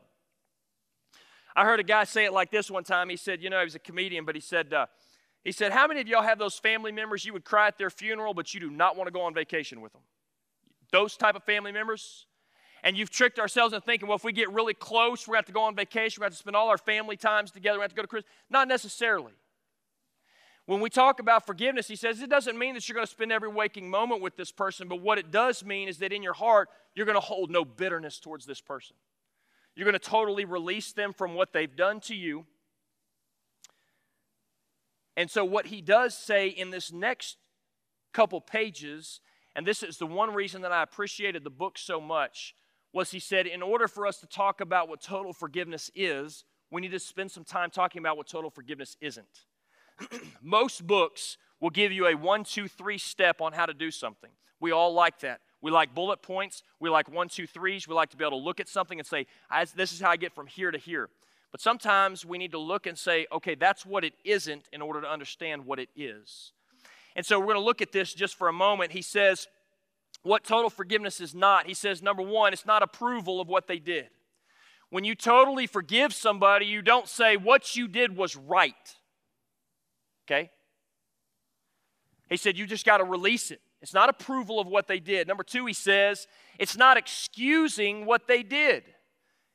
[1.54, 3.10] I heard a guy say it like this one time.
[3.10, 4.86] He said, you know, he was a comedian, but he said, uh,
[5.44, 7.90] he said, how many of y'all have those family members you would cry at their
[7.90, 10.02] funeral, but you do not want to go on vacation with them?
[10.92, 12.26] Those type of family members?
[12.84, 15.46] And you've tricked ourselves into thinking, well, if we get really close, we're going to
[15.46, 17.50] have to go on vacation, we're going to have to spend all our family times
[17.50, 18.32] together, we're have to go to Christmas.
[18.50, 19.32] Not necessarily.
[20.66, 23.32] When we talk about forgiveness, he says it doesn't mean that you're going to spend
[23.32, 26.34] every waking moment with this person, but what it does mean is that in your
[26.34, 28.94] heart, you're going to hold no bitterness towards this person.
[29.74, 32.46] You're going to totally release them from what they've done to you.
[35.16, 37.38] And so, what he does say in this next
[38.12, 39.20] couple pages,
[39.56, 42.54] and this is the one reason that I appreciated the book so much,
[42.92, 46.80] was he said, in order for us to talk about what total forgiveness is, we
[46.80, 49.44] need to spend some time talking about what total forgiveness isn't.
[50.42, 54.30] Most books will give you a one, two, three step on how to do something.
[54.60, 55.40] We all like that.
[55.60, 56.62] We like bullet points.
[56.80, 57.86] We like one, two, threes.
[57.86, 59.26] We like to be able to look at something and say,
[59.74, 61.08] this is how I get from here to here.
[61.52, 65.00] But sometimes we need to look and say, okay, that's what it isn't in order
[65.00, 66.52] to understand what it is.
[67.14, 68.92] And so we're going to look at this just for a moment.
[68.92, 69.46] He says,
[70.22, 71.66] what total forgiveness is not.
[71.66, 74.08] He says, number one, it's not approval of what they did.
[74.90, 78.96] When you totally forgive somebody, you don't say, what you did was right.
[80.26, 80.50] Okay?
[82.28, 83.60] He said, you just got to release it.
[83.82, 85.26] It's not approval of what they did.
[85.26, 86.26] Number two, he says,
[86.58, 88.84] it's not excusing what they did.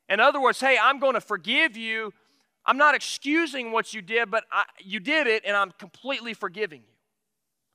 [0.10, 2.14] In other words, hey, I'm going to forgive you.
[2.66, 6.82] I'm not excusing what you did, but I, you did it, and I'm completely forgiving
[6.82, 6.94] you.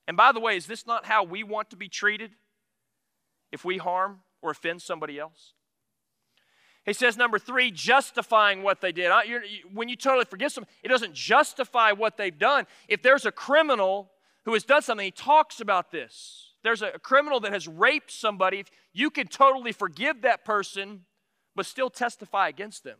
[0.07, 2.33] And by the way, is this not how we want to be treated
[3.51, 5.55] if we harm or offend somebody else?
[6.85, 9.13] He says, number three, justifying what they did.
[9.73, 12.67] When you totally forgive someone, it doesn't justify what they've done.
[12.89, 14.11] If there's a criminal
[14.45, 16.55] who has done something, he talks about this.
[16.65, 18.65] There's a criminal that has raped somebody.
[18.93, 21.05] You can totally forgive that person,
[21.55, 22.99] but still testify against them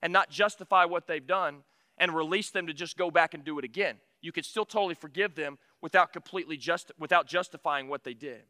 [0.00, 1.64] and not justify what they've done
[1.96, 3.96] and release them to just go back and do it again.
[4.20, 8.42] You can still totally forgive them without completely just without justifying what they did.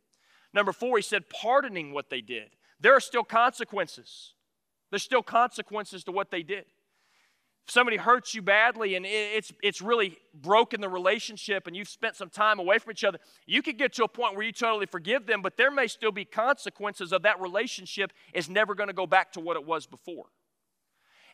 [0.53, 2.51] Number four, he said pardoning what they did.
[2.81, 4.35] There are still consequences.
[4.91, 6.65] There's still consequences to what they did
[7.69, 12.17] if somebody hurts you badly and it's, it's really broken the relationship and you've spent
[12.17, 14.87] some time away from each other, you could get to a point where you totally
[14.87, 18.95] forgive them, but there may still be consequences of that relationship is never going to
[18.95, 20.25] go back to what it was before.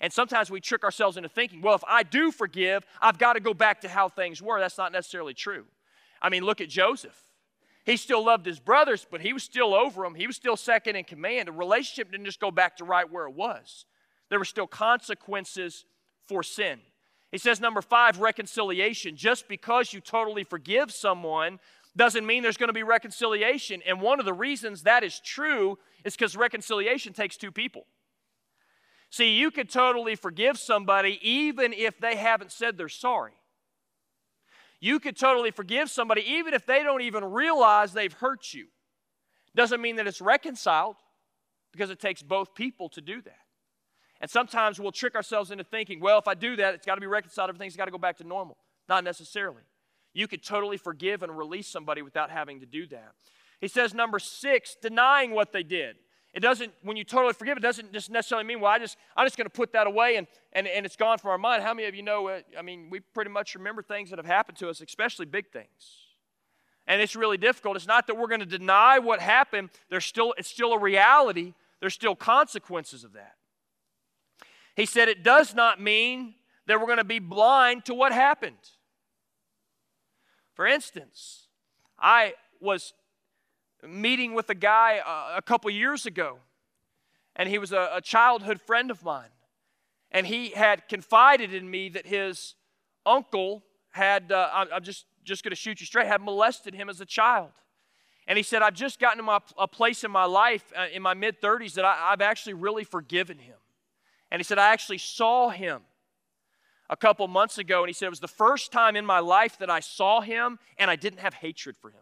[0.01, 3.41] And sometimes we trick ourselves into thinking, well, if I do forgive, I've got to
[3.41, 4.59] go back to how things were.
[4.59, 5.67] That's not necessarily true.
[6.21, 7.17] I mean, look at Joseph.
[7.85, 10.15] He still loved his brothers, but he was still over them.
[10.15, 11.49] He was still second in command.
[11.49, 13.85] The relationship didn't just go back to right where it was.
[14.31, 15.85] There were still consequences
[16.27, 16.81] for sin.
[17.31, 19.17] He says, number five, reconciliation.
[19.17, 21.59] Just because you totally forgive someone
[21.97, 23.83] doesn't mean there's going to be reconciliation.
[23.87, 27.87] And one of the reasons that is true is because reconciliation takes two people.
[29.11, 33.35] See, you could totally forgive somebody even if they haven't said they're sorry.
[34.85, 38.67] You could totally forgive somebody even if they don't even realize they've hurt you.
[39.55, 40.97] Doesn't mean that it's reconciled
[41.73, 43.39] because it takes both people to do that.
[44.21, 47.01] And sometimes we'll trick ourselves into thinking, well, if I do that, it's got to
[47.01, 48.59] be reconciled, everything's got to go back to normal.
[48.87, 49.63] Not necessarily.
[50.13, 53.13] You could totally forgive and release somebody without having to do that.
[53.63, 55.97] He says, number six, denying what they did.
[56.35, 59.25] It doesn't, when you totally forgive, it doesn't just necessarily mean, well, I just, I'm
[59.25, 61.63] just going to put that away and, and, and it's gone from our mind.
[61.63, 64.27] How many of you know, uh, I mean, we pretty much remember things that have
[64.27, 65.69] happened to us, especially big things.
[66.89, 67.77] And it's really difficult.
[67.77, 69.71] It's not that we're going to deny what happened.
[69.91, 71.55] There's still, it's still a reality.
[71.81, 73.37] There's still consequences of that.
[74.75, 76.35] He said it does not mean
[76.67, 78.57] that we're going to be blind to what happened.
[80.55, 81.47] For instance,
[81.99, 82.93] I was
[83.89, 86.39] meeting with a guy uh, a couple years ago,
[87.37, 89.29] and he was a, a childhood friend of mine.
[90.11, 92.55] And he had confided in me that his
[93.05, 97.01] uncle had, uh, I'm just, just going to shoot you straight, had molested him as
[97.01, 97.51] a child.
[98.27, 101.03] And he said, I've just gotten to my, a place in my life, uh, in
[101.03, 103.57] my mid 30s, that I, I've actually really forgiven him.
[104.31, 105.83] And he said, I actually saw him
[106.89, 109.59] a couple months ago, and he said, It was the first time in my life
[109.59, 112.01] that I saw him and I didn't have hatred for him.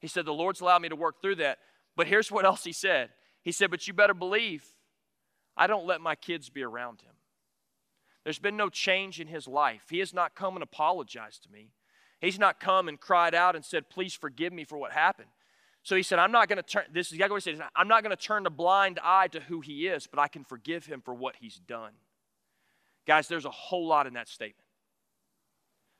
[0.00, 1.58] He said, The Lord's allowed me to work through that.
[1.96, 3.10] But here's what else he said
[3.42, 4.64] He said, But you better believe
[5.56, 7.14] I don't let my kids be around him.
[8.24, 9.82] There's been no change in his life.
[9.90, 11.70] He has not come and apologized to me.
[12.20, 15.28] He's not come and cried out and said, Please forgive me for what happened.
[15.82, 18.02] So he said, I'm not going to turn, this is what he said, I'm not
[18.02, 21.00] going to turn a blind eye to who he is, but I can forgive him
[21.00, 21.92] for what he's done.
[23.06, 24.66] Guys, there's a whole lot in that statement.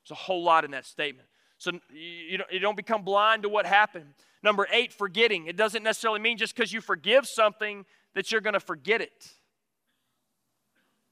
[0.03, 1.27] There's a whole lot in that statement.
[1.59, 4.13] So you don't, you don't become blind to what happened.
[4.41, 5.47] Number eight, forgetting.
[5.47, 9.31] It doesn't necessarily mean just because you forgive something that you're going to forget it.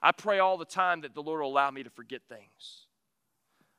[0.01, 2.87] I pray all the time that the Lord will allow me to forget things.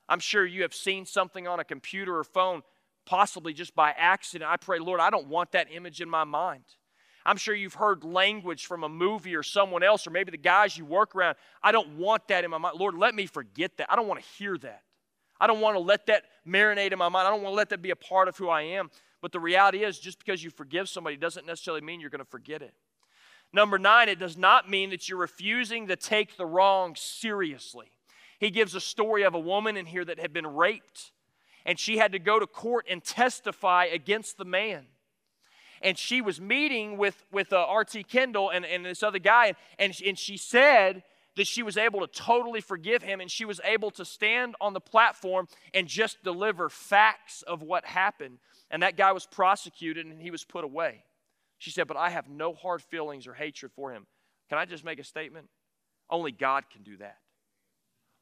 [0.08, 2.62] I'm sure you have seen something on a computer or phone,
[3.06, 4.50] possibly just by accident.
[4.50, 6.64] I pray, Lord, I don't want that image in my mind.
[7.24, 10.76] I'm sure you've heard language from a movie or someone else, or maybe the guys
[10.76, 11.36] you work around.
[11.62, 12.78] I don't want that in my mind.
[12.78, 13.90] Lord, let me forget that.
[13.90, 14.82] I don't want to hear that.
[15.40, 17.26] I don't want to let that marinate in my mind.
[17.26, 18.90] I don't want to let that be a part of who I am.
[19.20, 22.30] But the reality is, just because you forgive somebody doesn't necessarily mean you're going to
[22.30, 22.74] forget it.
[23.52, 27.90] Number nine, it does not mean that you're refusing to take the wrong seriously.
[28.38, 31.12] He gives a story of a woman in here that had been raped,
[31.64, 34.86] and she had to go to court and testify against the man.
[35.80, 38.04] And she was meeting with, with uh, R.T.
[38.04, 41.02] Kendall and, and this other guy, and, and, and she said
[41.38, 44.72] that she was able to totally forgive him, and she was able to stand on
[44.72, 48.38] the platform and just deliver facts of what happened.
[48.72, 51.04] And that guy was prosecuted and he was put away.
[51.58, 54.06] She said, But I have no hard feelings or hatred for him.
[54.48, 55.48] Can I just make a statement?
[56.10, 57.18] Only God can do that.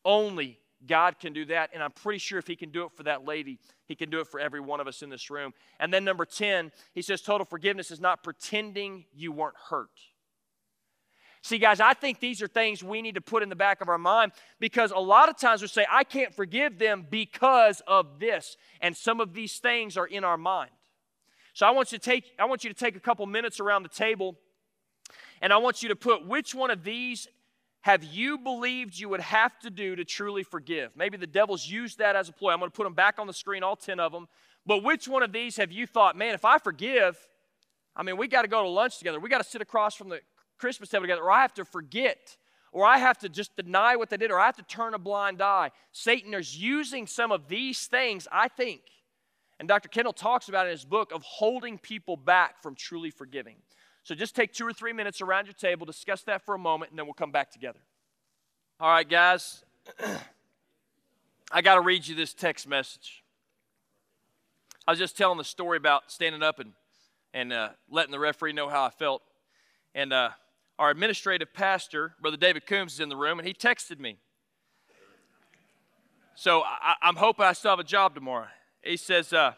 [0.05, 1.71] Only God can do that.
[1.73, 4.21] And I'm pretty sure if He can do it for that lady, He can do
[4.21, 5.55] it for every one of us in this room.
[5.81, 9.89] And then number 10, He says total forgiveness is not pretending you weren't hurt.
[11.47, 13.89] See, guys, I think these are things we need to put in the back of
[13.89, 18.19] our mind because a lot of times we say, I can't forgive them because of
[18.19, 18.57] this.
[18.81, 20.73] And some of these things are in our mind.
[21.55, 23.85] So I want you to take, I want you to take a couple minutes around
[23.85, 24.35] the table
[25.41, 27.29] and I want you to put which one of these
[27.83, 30.97] have you believed you would have to do to truly forgive?
[30.97, 32.51] Maybe the devil's used that as a ploy.
[32.55, 34.27] I'm going to put them back on the screen, all 10 of them.
[34.67, 37.17] But which one of these have you thought, man, if I forgive,
[37.95, 39.21] I mean, we got to go to lunch together.
[39.21, 40.19] We got to sit across from the
[40.59, 42.37] Christmas table together, or I have to forget,
[42.73, 44.99] or I have to just deny what they did, or I have to turn a
[44.99, 45.71] blind eye.
[45.93, 48.83] Satan is using some of these things, I think,
[49.59, 49.89] and Dr.
[49.89, 53.57] Kendall talks about in his book of holding people back from truly forgiving.
[54.03, 56.91] So just take two or three minutes around your table, discuss that for a moment,
[56.91, 57.81] and then we'll come back together.
[58.79, 59.65] All right, guys.
[61.53, 63.25] I got to read you this text message.
[64.87, 66.73] I was just telling the story about standing up and,
[67.33, 69.23] and uh, letting the referee know how I felt.
[69.95, 70.31] And uh,
[70.79, 74.19] our administrative pastor, Brother David Coombs, is in the room, and he texted me.
[76.35, 78.49] So I, I'm hoping I still have a job tomorrow.
[78.83, 79.53] He says, uh,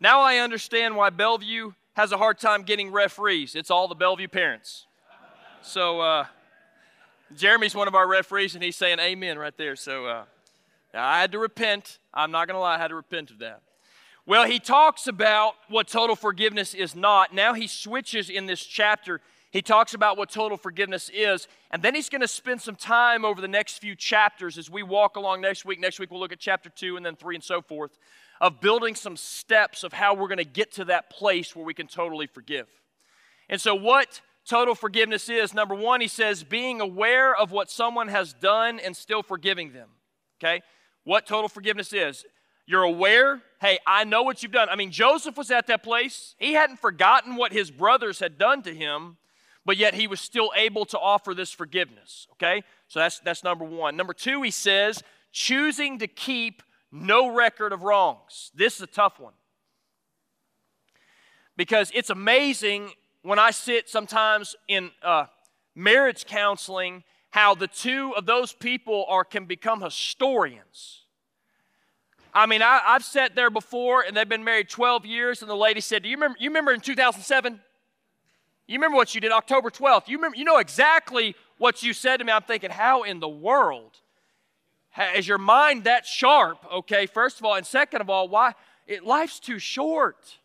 [0.00, 3.54] Now I understand why Bellevue has a hard time getting referees.
[3.54, 4.86] It's all the Bellevue parents.
[5.62, 6.26] So uh,
[7.34, 9.76] Jeremy's one of our referees, and he's saying amen right there.
[9.76, 10.24] So uh,
[10.92, 11.98] I had to repent.
[12.12, 13.62] I'm not going to lie, I had to repent of that.
[14.26, 17.32] Well, he talks about what total forgiveness is not.
[17.32, 19.20] Now he switches in this chapter.
[19.56, 23.24] He talks about what total forgiveness is, and then he's going to spend some time
[23.24, 25.80] over the next few chapters as we walk along next week.
[25.80, 27.96] Next week, we'll look at chapter two and then three and so forth
[28.38, 31.72] of building some steps of how we're going to get to that place where we
[31.72, 32.66] can totally forgive.
[33.48, 38.08] And so, what total forgiveness is number one, he says, being aware of what someone
[38.08, 39.88] has done and still forgiving them.
[40.38, 40.60] Okay?
[41.04, 42.26] What total forgiveness is.
[42.66, 44.68] You're aware, hey, I know what you've done.
[44.68, 46.34] I mean, Joseph was at that place.
[46.38, 49.16] He hadn't forgotten what his brothers had done to him,
[49.66, 52.28] but yet he was still able to offer this forgiveness.
[52.34, 52.62] Okay?
[52.86, 53.96] So that's that's number 1.
[53.96, 55.02] Number 2, he says,
[55.32, 58.52] choosing to keep no record of wrongs.
[58.54, 59.34] This is a tough one.
[61.56, 62.90] Because it's amazing
[63.22, 65.26] when I sit sometimes in uh,
[65.74, 71.02] marriage counseling how the two of those people are can become historians.
[72.32, 75.56] I mean, I, have sat there before and they've been married 12 years, and the
[75.56, 77.60] lady said, Do you remember, you remember in 2007?
[78.66, 80.08] You remember what you did October 12th?
[80.08, 82.32] You, remember, you know exactly what you said to me.
[82.32, 84.00] I'm thinking, How in the world
[85.14, 86.58] is your mind that sharp?
[86.72, 87.54] Okay, first of all.
[87.54, 88.54] And second of all, why?
[88.86, 90.38] It, life's too short.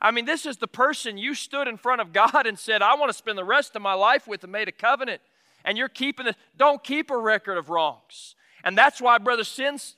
[0.00, 2.94] I mean, this is the person you stood in front of God and said, I
[2.94, 5.20] want to spend the rest of my life with and made a covenant.
[5.64, 6.36] And you're keeping this.
[6.56, 8.36] Don't keep a record of wrongs.
[8.62, 9.44] And that's why Brother,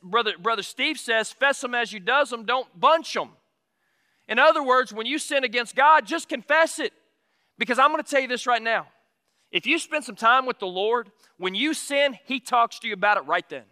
[0.03, 3.31] Brother, Brother Steve says, fess them as you does them, don't bunch them.
[4.29, 6.93] In other words, when you sin against God, just confess it.
[7.61, 8.87] Because I'm going to tell you this right now.
[9.53, 12.95] If you spend some time with the Lord, when you sin, He talks to you
[12.95, 13.65] about it right then.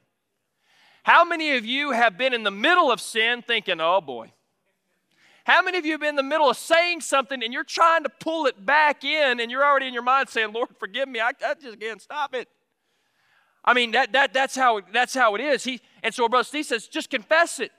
[1.05, 4.33] How many of you have been in the middle of sin thinking, oh boy?
[5.45, 8.03] How many of you have been in the middle of saying something and you're trying
[8.03, 11.21] to pull it back in and you're already in your mind saying, Lord, forgive me.
[11.21, 12.47] I, I just can't stop it.
[13.65, 15.65] I mean, that, that, that's, how, that's how it is.
[15.65, 17.73] He, and so Brother Steve says, just confess it.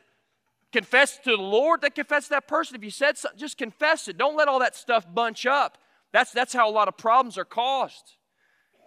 [0.71, 2.75] Confess to the Lord, that confess that person.
[2.75, 4.17] If you said something, just confess it.
[4.17, 5.77] Don't let all that stuff bunch up.
[6.11, 8.15] That's, that's how a lot of problems are caused.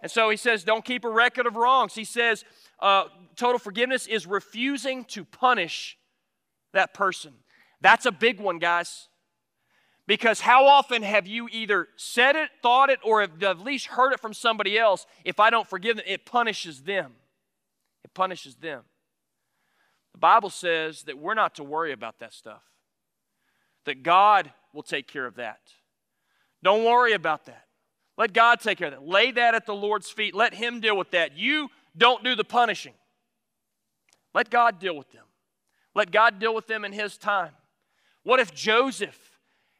[0.01, 1.95] And so he says, don't keep a record of wrongs.
[1.95, 2.43] He says,
[2.79, 3.05] uh,
[3.37, 5.97] total forgiveness is refusing to punish
[6.73, 7.33] that person.
[7.79, 9.07] That's a big one, guys.
[10.05, 14.11] Because how often have you either said it, thought it, or have at least heard
[14.11, 15.05] it from somebody else?
[15.23, 17.13] If I don't forgive them, it punishes them.
[18.03, 18.81] It punishes them.
[20.11, 22.63] The Bible says that we're not to worry about that stuff,
[23.85, 25.61] that God will take care of that.
[26.63, 27.65] Don't worry about that.
[28.17, 29.07] Let God take care of that.
[29.07, 30.33] Lay that at the Lord's feet.
[30.33, 31.37] Let Him deal with that.
[31.37, 32.93] You don't do the punishing.
[34.33, 35.25] Let God deal with them.
[35.93, 37.51] Let God deal with them in His time.
[38.23, 39.19] What if Joseph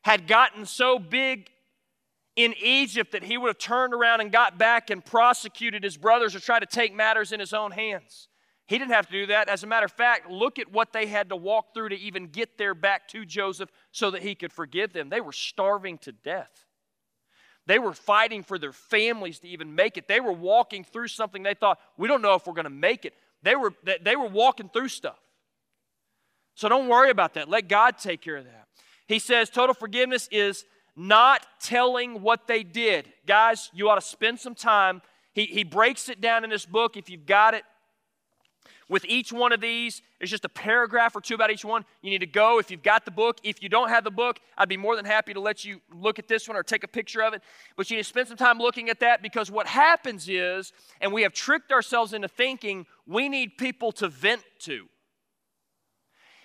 [0.04, 1.50] had gotten so big
[2.36, 6.36] in Egypt that he would have turned around and got back and prosecuted his brothers
[6.36, 8.28] or tried to take matters in his own hands.
[8.66, 9.50] He didn't have to do that.
[9.50, 12.28] As a matter of fact, look at what they had to walk through to even
[12.28, 15.10] get there back to Joseph so that he could forgive them.
[15.10, 16.66] They were starving to death.
[17.66, 20.08] They were fighting for their families to even make it.
[20.08, 23.06] They were walking through something they thought, we don't know if we're going to make
[23.06, 23.14] it.
[23.42, 25.20] They were, they were walking through stuff.
[26.56, 27.50] So don't worry about that.
[27.50, 28.68] Let God take care of that.
[29.08, 33.12] He says total forgiveness is not telling what they did.
[33.26, 35.02] Guys, you ought to spend some time.
[35.34, 36.96] He, he breaks it down in this book.
[36.96, 37.64] If you've got it,
[38.90, 41.86] with each one of these, there's just a paragraph or two about each one.
[42.02, 43.40] You need to go if you've got the book.
[43.44, 46.20] If you don't have the book, I'd be more than happy to let you look
[46.20, 47.42] at this one or take a picture of it.
[47.76, 51.12] But you need to spend some time looking at that because what happens is, and
[51.12, 54.88] we have tricked ourselves into thinking we need people to vent to.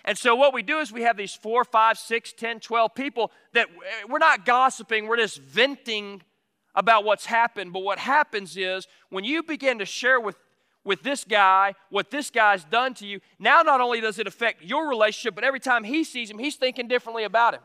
[0.05, 3.31] And so what we do is we have these four, five, six, ten, twelve people
[3.53, 6.23] that eh, we're not gossiping, we're just venting
[6.75, 7.73] about what's happened.
[7.73, 10.37] But what happens is when you begin to share with
[10.89, 14.63] with this guy, what this guy's done to you, now not only does it affect
[14.65, 17.61] your relationship, but every time he sees him, he's thinking differently about him.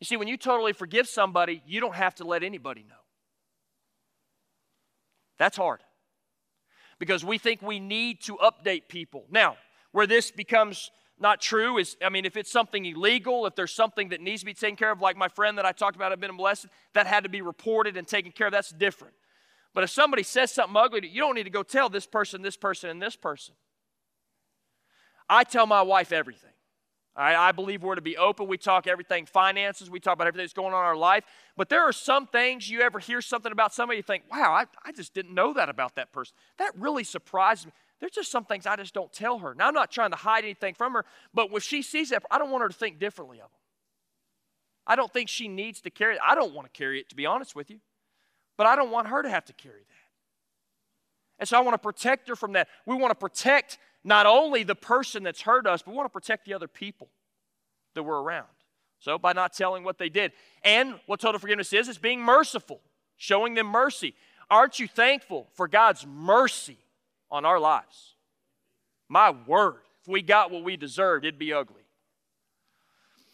[0.00, 2.96] You see, when you totally forgive somebody, you don't have to let anybody know.
[5.38, 5.78] That's hard
[6.98, 9.26] because we think we need to update people.
[9.30, 9.56] Now,
[9.92, 14.08] where this becomes not true is, I mean, if it's something illegal, if there's something
[14.08, 16.20] that needs to be taken care of, like my friend that I talked about, I've
[16.20, 19.14] been blessed, that had to be reported and taken care of, that's different.
[19.74, 22.56] But if somebody says something ugly, you don't need to go tell this person, this
[22.56, 23.54] person, and this person.
[25.28, 26.50] I tell my wife everything.
[27.16, 28.48] I, I believe we're to be open.
[28.48, 31.24] We talk everything finances, we talk about everything that's going on in our life.
[31.56, 34.64] But there are some things you ever hear something about somebody, you think, wow, I,
[34.84, 36.34] I just didn't know that about that person.
[36.58, 37.72] That really surprised me.
[38.00, 39.54] There's just some things I just don't tell her.
[39.54, 42.38] Now, I'm not trying to hide anything from her, but when she sees that, I
[42.38, 43.58] don't want her to think differently of them.
[44.86, 46.20] I don't think she needs to carry it.
[46.22, 47.80] I don't want to carry it, to be honest with you,
[48.56, 49.94] but I don't want her to have to carry that.
[51.38, 52.68] And so I want to protect her from that.
[52.86, 56.12] We want to protect not only the person that's hurt us, but we want to
[56.12, 57.08] protect the other people
[57.94, 58.46] that we're around.
[59.00, 60.32] So by not telling what they did.
[60.62, 62.80] And what total forgiveness is, is being merciful,
[63.16, 64.14] showing them mercy.
[64.48, 66.78] Aren't you thankful for God's mercy
[67.34, 68.14] on our lives.
[69.08, 71.82] My word, if we got what we deserved, it'd be ugly.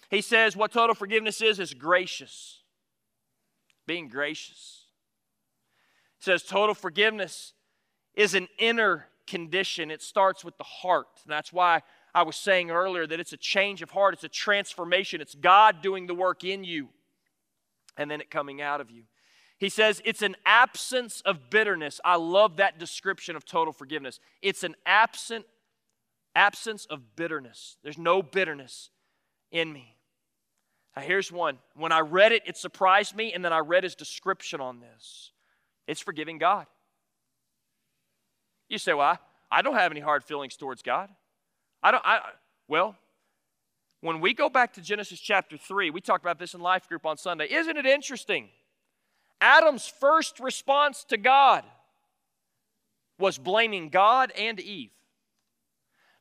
[0.08, 2.62] He says what total forgiveness is is gracious.
[3.86, 4.79] Being gracious.
[6.20, 7.54] He says total forgiveness
[8.14, 9.90] is an inner condition.
[9.90, 11.08] It starts with the heart.
[11.24, 11.82] And that's why
[12.14, 15.20] I was saying earlier that it's a change of heart, it's a transformation.
[15.20, 16.88] It's God doing the work in you
[17.96, 19.04] and then it coming out of you.
[19.58, 22.00] He says it's an absence of bitterness.
[22.04, 24.20] I love that description of total forgiveness.
[24.42, 25.46] It's an absent
[26.34, 27.76] absence of bitterness.
[27.82, 28.90] There's no bitterness
[29.50, 29.96] in me.
[30.96, 31.58] Now, here's one.
[31.74, 35.32] When I read it, it surprised me, and then I read his description on this.
[35.86, 36.66] It's forgiving God.
[38.68, 39.18] You say, well, I,
[39.50, 41.08] I don't have any hard feelings towards God.
[41.82, 42.20] I don't, I,
[42.68, 42.96] well,
[44.00, 47.04] when we go back to Genesis chapter 3, we talked about this in life group
[47.04, 47.48] on Sunday.
[47.50, 48.48] Isn't it interesting?
[49.40, 51.64] Adam's first response to God
[53.18, 54.90] was blaming God and Eve.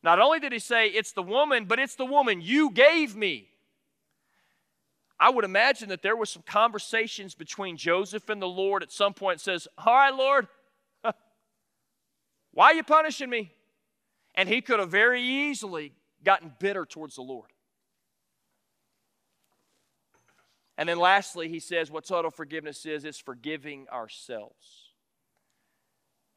[0.02, 3.49] Not only did he say, It's the woman, but it's the woman you gave me.
[5.20, 9.14] I would imagine that there was some conversations between Joseph and the Lord at some
[9.14, 10.48] point says, All right, Lord,
[12.54, 13.52] why are you punishing me?
[14.36, 15.92] And he could have very easily
[16.24, 17.50] gotten bitter towards the Lord.
[20.78, 24.94] And then lastly, he says what total forgiveness is it's forgiving ourselves.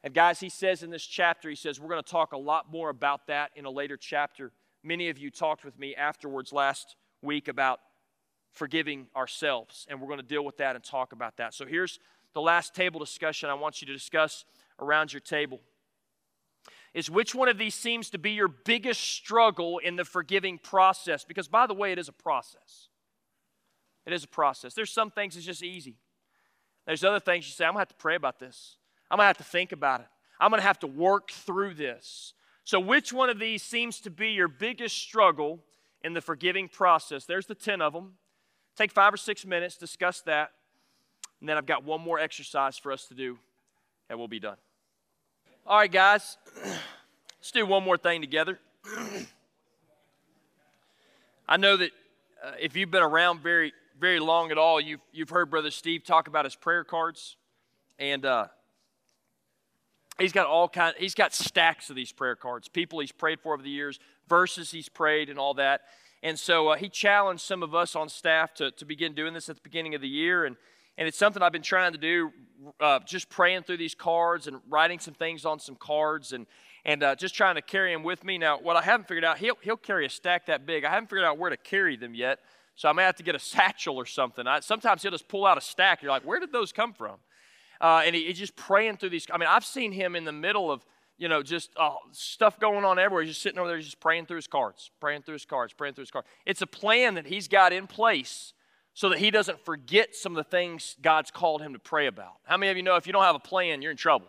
[0.03, 2.69] And guys, he says in this chapter, he says, we're going to talk a lot
[2.69, 4.51] more about that in a later chapter.
[4.83, 7.79] many of you talked with me afterwards last week about
[8.53, 11.53] forgiving ourselves, and we're going to deal with that and talk about that.
[11.53, 11.99] So here's
[12.33, 14.45] the last table discussion I want you to discuss
[14.79, 15.59] around your table.
[16.93, 21.25] Is which one of these seems to be your biggest struggle in the forgiving process?
[21.25, 22.89] Because, by the way, it is a process.
[24.05, 24.73] It is a process.
[24.73, 25.97] There's some things that's just easy.
[26.85, 28.77] There's other things you say, I'm going to have to pray about this.
[29.09, 30.07] I'm going to have to think about it.
[30.39, 32.33] I'm going to have to work through this.
[32.63, 35.63] So, which one of these seems to be your biggest struggle
[36.03, 37.25] in the forgiving process?
[37.25, 38.13] There's the 10 of them.
[38.75, 40.51] Take five or six minutes, discuss that,
[41.39, 43.37] and then I've got one more exercise for us to do,
[44.09, 44.57] and we'll be done.
[45.67, 48.59] All right, guys, let's do one more thing together.
[51.47, 51.91] I know that
[52.43, 56.03] uh, if you've been around very, very long at all, you've, you've heard Brother Steve
[56.03, 57.35] talk about his prayer cards,
[57.99, 58.47] and uh,
[60.17, 60.95] he's got all kind.
[60.97, 62.67] He's got stacks of these prayer cards.
[62.67, 65.81] People he's prayed for over the years, verses he's prayed, and all that.
[66.23, 69.49] And so uh, he challenged some of us on staff to, to begin doing this
[69.49, 70.45] at the beginning of the year.
[70.45, 70.55] And,
[70.97, 72.31] and it's something I've been trying to do,
[72.79, 76.47] uh, just praying through these cards and writing some things on some cards and,
[76.85, 78.37] and uh, just trying to carry them with me.
[78.37, 80.85] Now, what I haven't figured out, he'll, he'll carry a stack that big.
[80.85, 82.39] I haven't figured out where to carry them yet.
[82.75, 84.47] So I may have to get a satchel or something.
[84.47, 86.01] I, sometimes he'll just pull out a stack.
[86.01, 87.17] You're like, where did those come from?
[87.81, 89.27] Uh, and he, he's just praying through these.
[89.29, 90.85] I mean, I've seen him in the middle of
[91.17, 93.23] you know, just uh, stuff going on everywhere.
[93.23, 95.93] He's just sitting over there, just praying through his cards, praying through his cards, praying
[95.93, 96.27] through his cards.
[96.45, 98.53] It's a plan that he's got in place
[98.93, 102.33] so that he doesn't forget some of the things God's called him to pray about.
[102.43, 104.27] How many of you know if you don't have a plan, you're in trouble?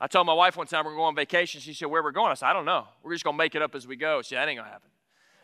[0.00, 1.60] I told my wife one time we're going on vacation.
[1.60, 2.30] She said, Where we're going?
[2.30, 2.86] I said, I don't know.
[3.02, 4.20] We're just going to make it up as we go.
[4.22, 4.90] She said, That ain't going to happen.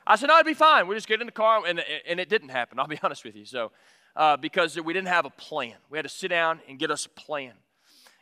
[0.06, 0.86] I said, No, it'd be fine.
[0.88, 2.78] We just get in the car, and, and it didn't happen.
[2.78, 3.46] I'll be honest with you.
[3.46, 3.72] So,
[4.14, 7.06] uh, because we didn't have a plan, we had to sit down and get us
[7.06, 7.52] a plan.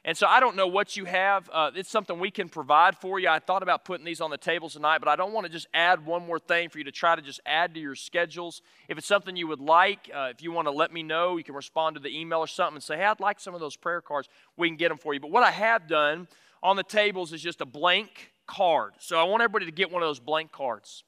[0.03, 1.51] And so I don't know what you have.
[1.53, 3.29] Uh, it's something we can provide for you.
[3.29, 5.69] I thought about putting these on the tables tonight, but I don't want to just
[5.75, 8.63] add one more thing for you to try to just add to your schedules.
[8.89, 11.45] If it's something you would like, uh, if you want to let me know, you
[11.45, 13.77] can respond to the email or something and say, hey, I'd like some of those
[13.77, 14.29] prayer cards.
[14.57, 15.21] We can get them for you.
[15.21, 16.29] But what I have done
[16.63, 18.95] on the tables is just a blank card.
[18.99, 21.05] So I want everybody to get one of those blank cards.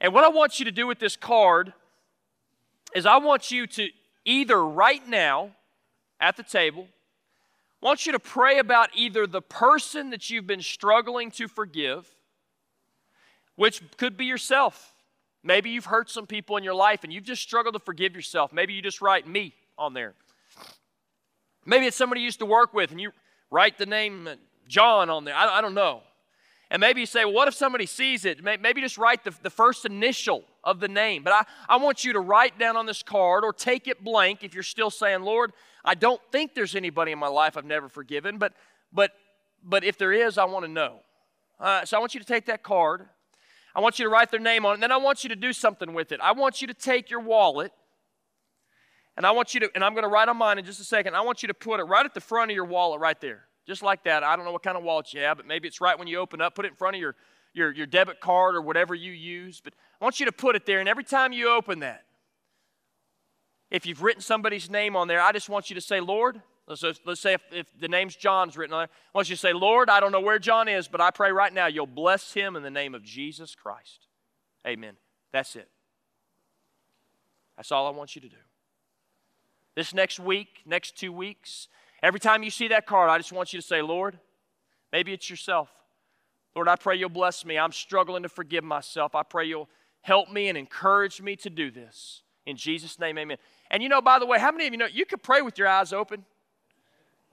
[0.00, 1.72] And what I want you to do with this card
[2.96, 3.88] is I want you to
[4.24, 5.52] either right now
[6.20, 6.88] at the table,
[7.82, 12.06] Want you to pray about either the person that you've been struggling to forgive,
[13.56, 14.94] which could be yourself.
[15.42, 18.52] Maybe you've hurt some people in your life and you've just struggled to forgive yourself.
[18.52, 20.14] Maybe you just write me on there.
[21.66, 23.10] Maybe it's somebody you used to work with and you
[23.50, 24.28] write the name
[24.68, 25.34] John on there.
[25.34, 26.02] I, I don't know.
[26.72, 28.42] And maybe you say, well, what if somebody sees it?
[28.42, 31.22] Maybe just write the, the first initial of the name.
[31.22, 34.42] But I, I want you to write down on this card or take it blank
[34.42, 35.52] if you're still saying, Lord,
[35.84, 38.54] I don't think there's anybody in my life I've never forgiven, but,
[38.90, 39.12] but,
[39.62, 41.00] but if there is, I want to know.
[41.60, 43.06] Uh, so I want you to take that card.
[43.74, 45.36] I want you to write their name on it, and then I want you to
[45.36, 46.20] do something with it.
[46.22, 47.72] I want you to take your wallet,
[49.18, 50.84] and I want you to, and I'm going to write on mine in just a
[50.84, 51.16] second.
[51.16, 53.44] I want you to put it right at the front of your wallet, right there,
[53.66, 54.24] just like that.
[54.24, 56.18] I don't know what kind of wallet you have, but maybe it's right when you
[56.18, 56.54] open up.
[56.54, 57.14] Put it in front of your,
[57.54, 59.60] your, your debit card or whatever you use.
[59.62, 62.04] But I want you to put it there, and every time you open that,
[63.70, 66.84] if you've written somebody's name on there, I just want you to say, Lord, let's,
[67.06, 69.54] let's say if, if the name's John's written on there, I want you to say,
[69.54, 72.54] Lord, I don't know where John is, but I pray right now you'll bless him
[72.54, 74.08] in the name of Jesus Christ.
[74.66, 74.96] Amen.
[75.32, 75.68] That's it.
[77.56, 78.36] That's all I want you to do.
[79.74, 81.68] This next week, next two weeks,
[82.02, 84.18] every time you see that card, I just want you to say, Lord,
[84.92, 85.70] maybe it's yourself.
[86.54, 87.58] Lord, I pray you'll bless me.
[87.58, 89.14] I'm struggling to forgive myself.
[89.14, 89.68] I pray you'll
[90.02, 92.22] help me and encourage me to do this.
[92.44, 93.38] In Jesus' name, amen.
[93.70, 95.58] And you know, by the way, how many of you know you could pray with
[95.58, 96.24] your eyes open?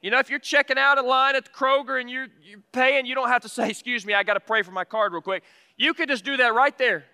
[0.01, 3.05] You know, if you're checking out a line at the Kroger and you're, you're paying,
[3.05, 5.21] you don't have to say, Excuse me, I got to pray for my card real
[5.21, 5.43] quick.
[5.75, 7.05] You could just do that right there.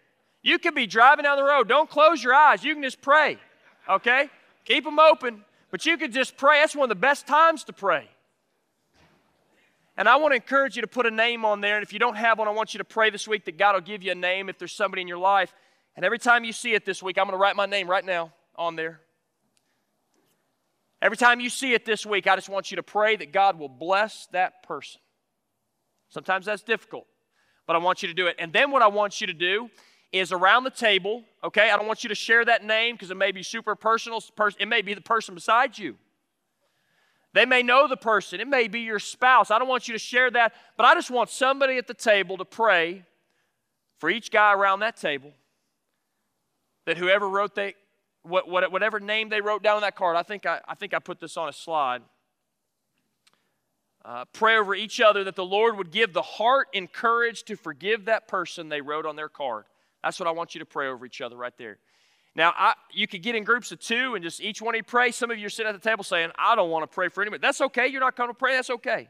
[0.44, 1.68] You could be driving down the road.
[1.68, 2.64] Don't close your eyes.
[2.64, 3.38] You can just pray,
[3.90, 4.30] okay?
[4.66, 5.44] Keep them open,
[5.76, 6.62] but you could just pray.
[6.62, 8.08] That's one of the best times to pray.
[9.98, 11.76] And I want to encourage you to put a name on there.
[11.76, 13.74] And if you don't have one, I want you to pray this week that God
[13.74, 15.54] will give you a name if there's somebody in your life.
[15.98, 18.06] And every time you see it this week, I'm going to write my name right
[18.06, 19.02] now on there.
[21.02, 23.60] Every time you see it this week, I just want you to pray that God
[23.60, 25.02] will bless that person.
[26.08, 27.06] Sometimes that's difficult,
[27.68, 28.38] but I want you to do it.
[28.40, 29.70] And then what I want you to do
[30.12, 31.70] is around the table, okay?
[31.72, 34.24] I don't want you to share that name because it may be super personal.
[34.60, 35.96] It may be the person beside you.
[37.34, 39.52] They may know the person, it may be your spouse.
[39.52, 42.38] I don't want you to share that, but I just want somebody at the table
[42.38, 43.04] to pray
[43.98, 45.34] for each guy around that table
[46.86, 47.76] that whoever wrote they,
[48.24, 50.94] what, what, whatever name they wrote down on that card, I think I, I think
[50.94, 52.02] I put this on a slide.
[54.06, 57.56] uh, pray over each other that the Lord would give the heart and courage to
[57.56, 59.66] forgive that person they wrote on their card.
[60.06, 61.80] That's what I want you to pray over each other right there.
[62.36, 64.84] Now, I, you could get in groups of two and just each one of you
[64.84, 65.10] pray.
[65.10, 67.24] Some of you are sitting at the table saying, I don't want to pray for
[67.24, 67.42] anybody.
[67.42, 67.88] That's okay.
[67.88, 68.54] You're not going to pray.
[68.54, 69.10] That's okay.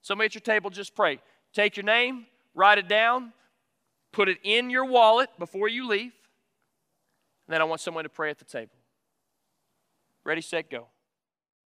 [0.00, 1.20] Somebody at your table, just pray.
[1.54, 3.32] Take your name, write it down,
[4.10, 6.12] put it in your wallet before you leave.
[7.46, 8.74] And then I want someone to pray at the table.
[10.24, 10.88] Ready, set, go.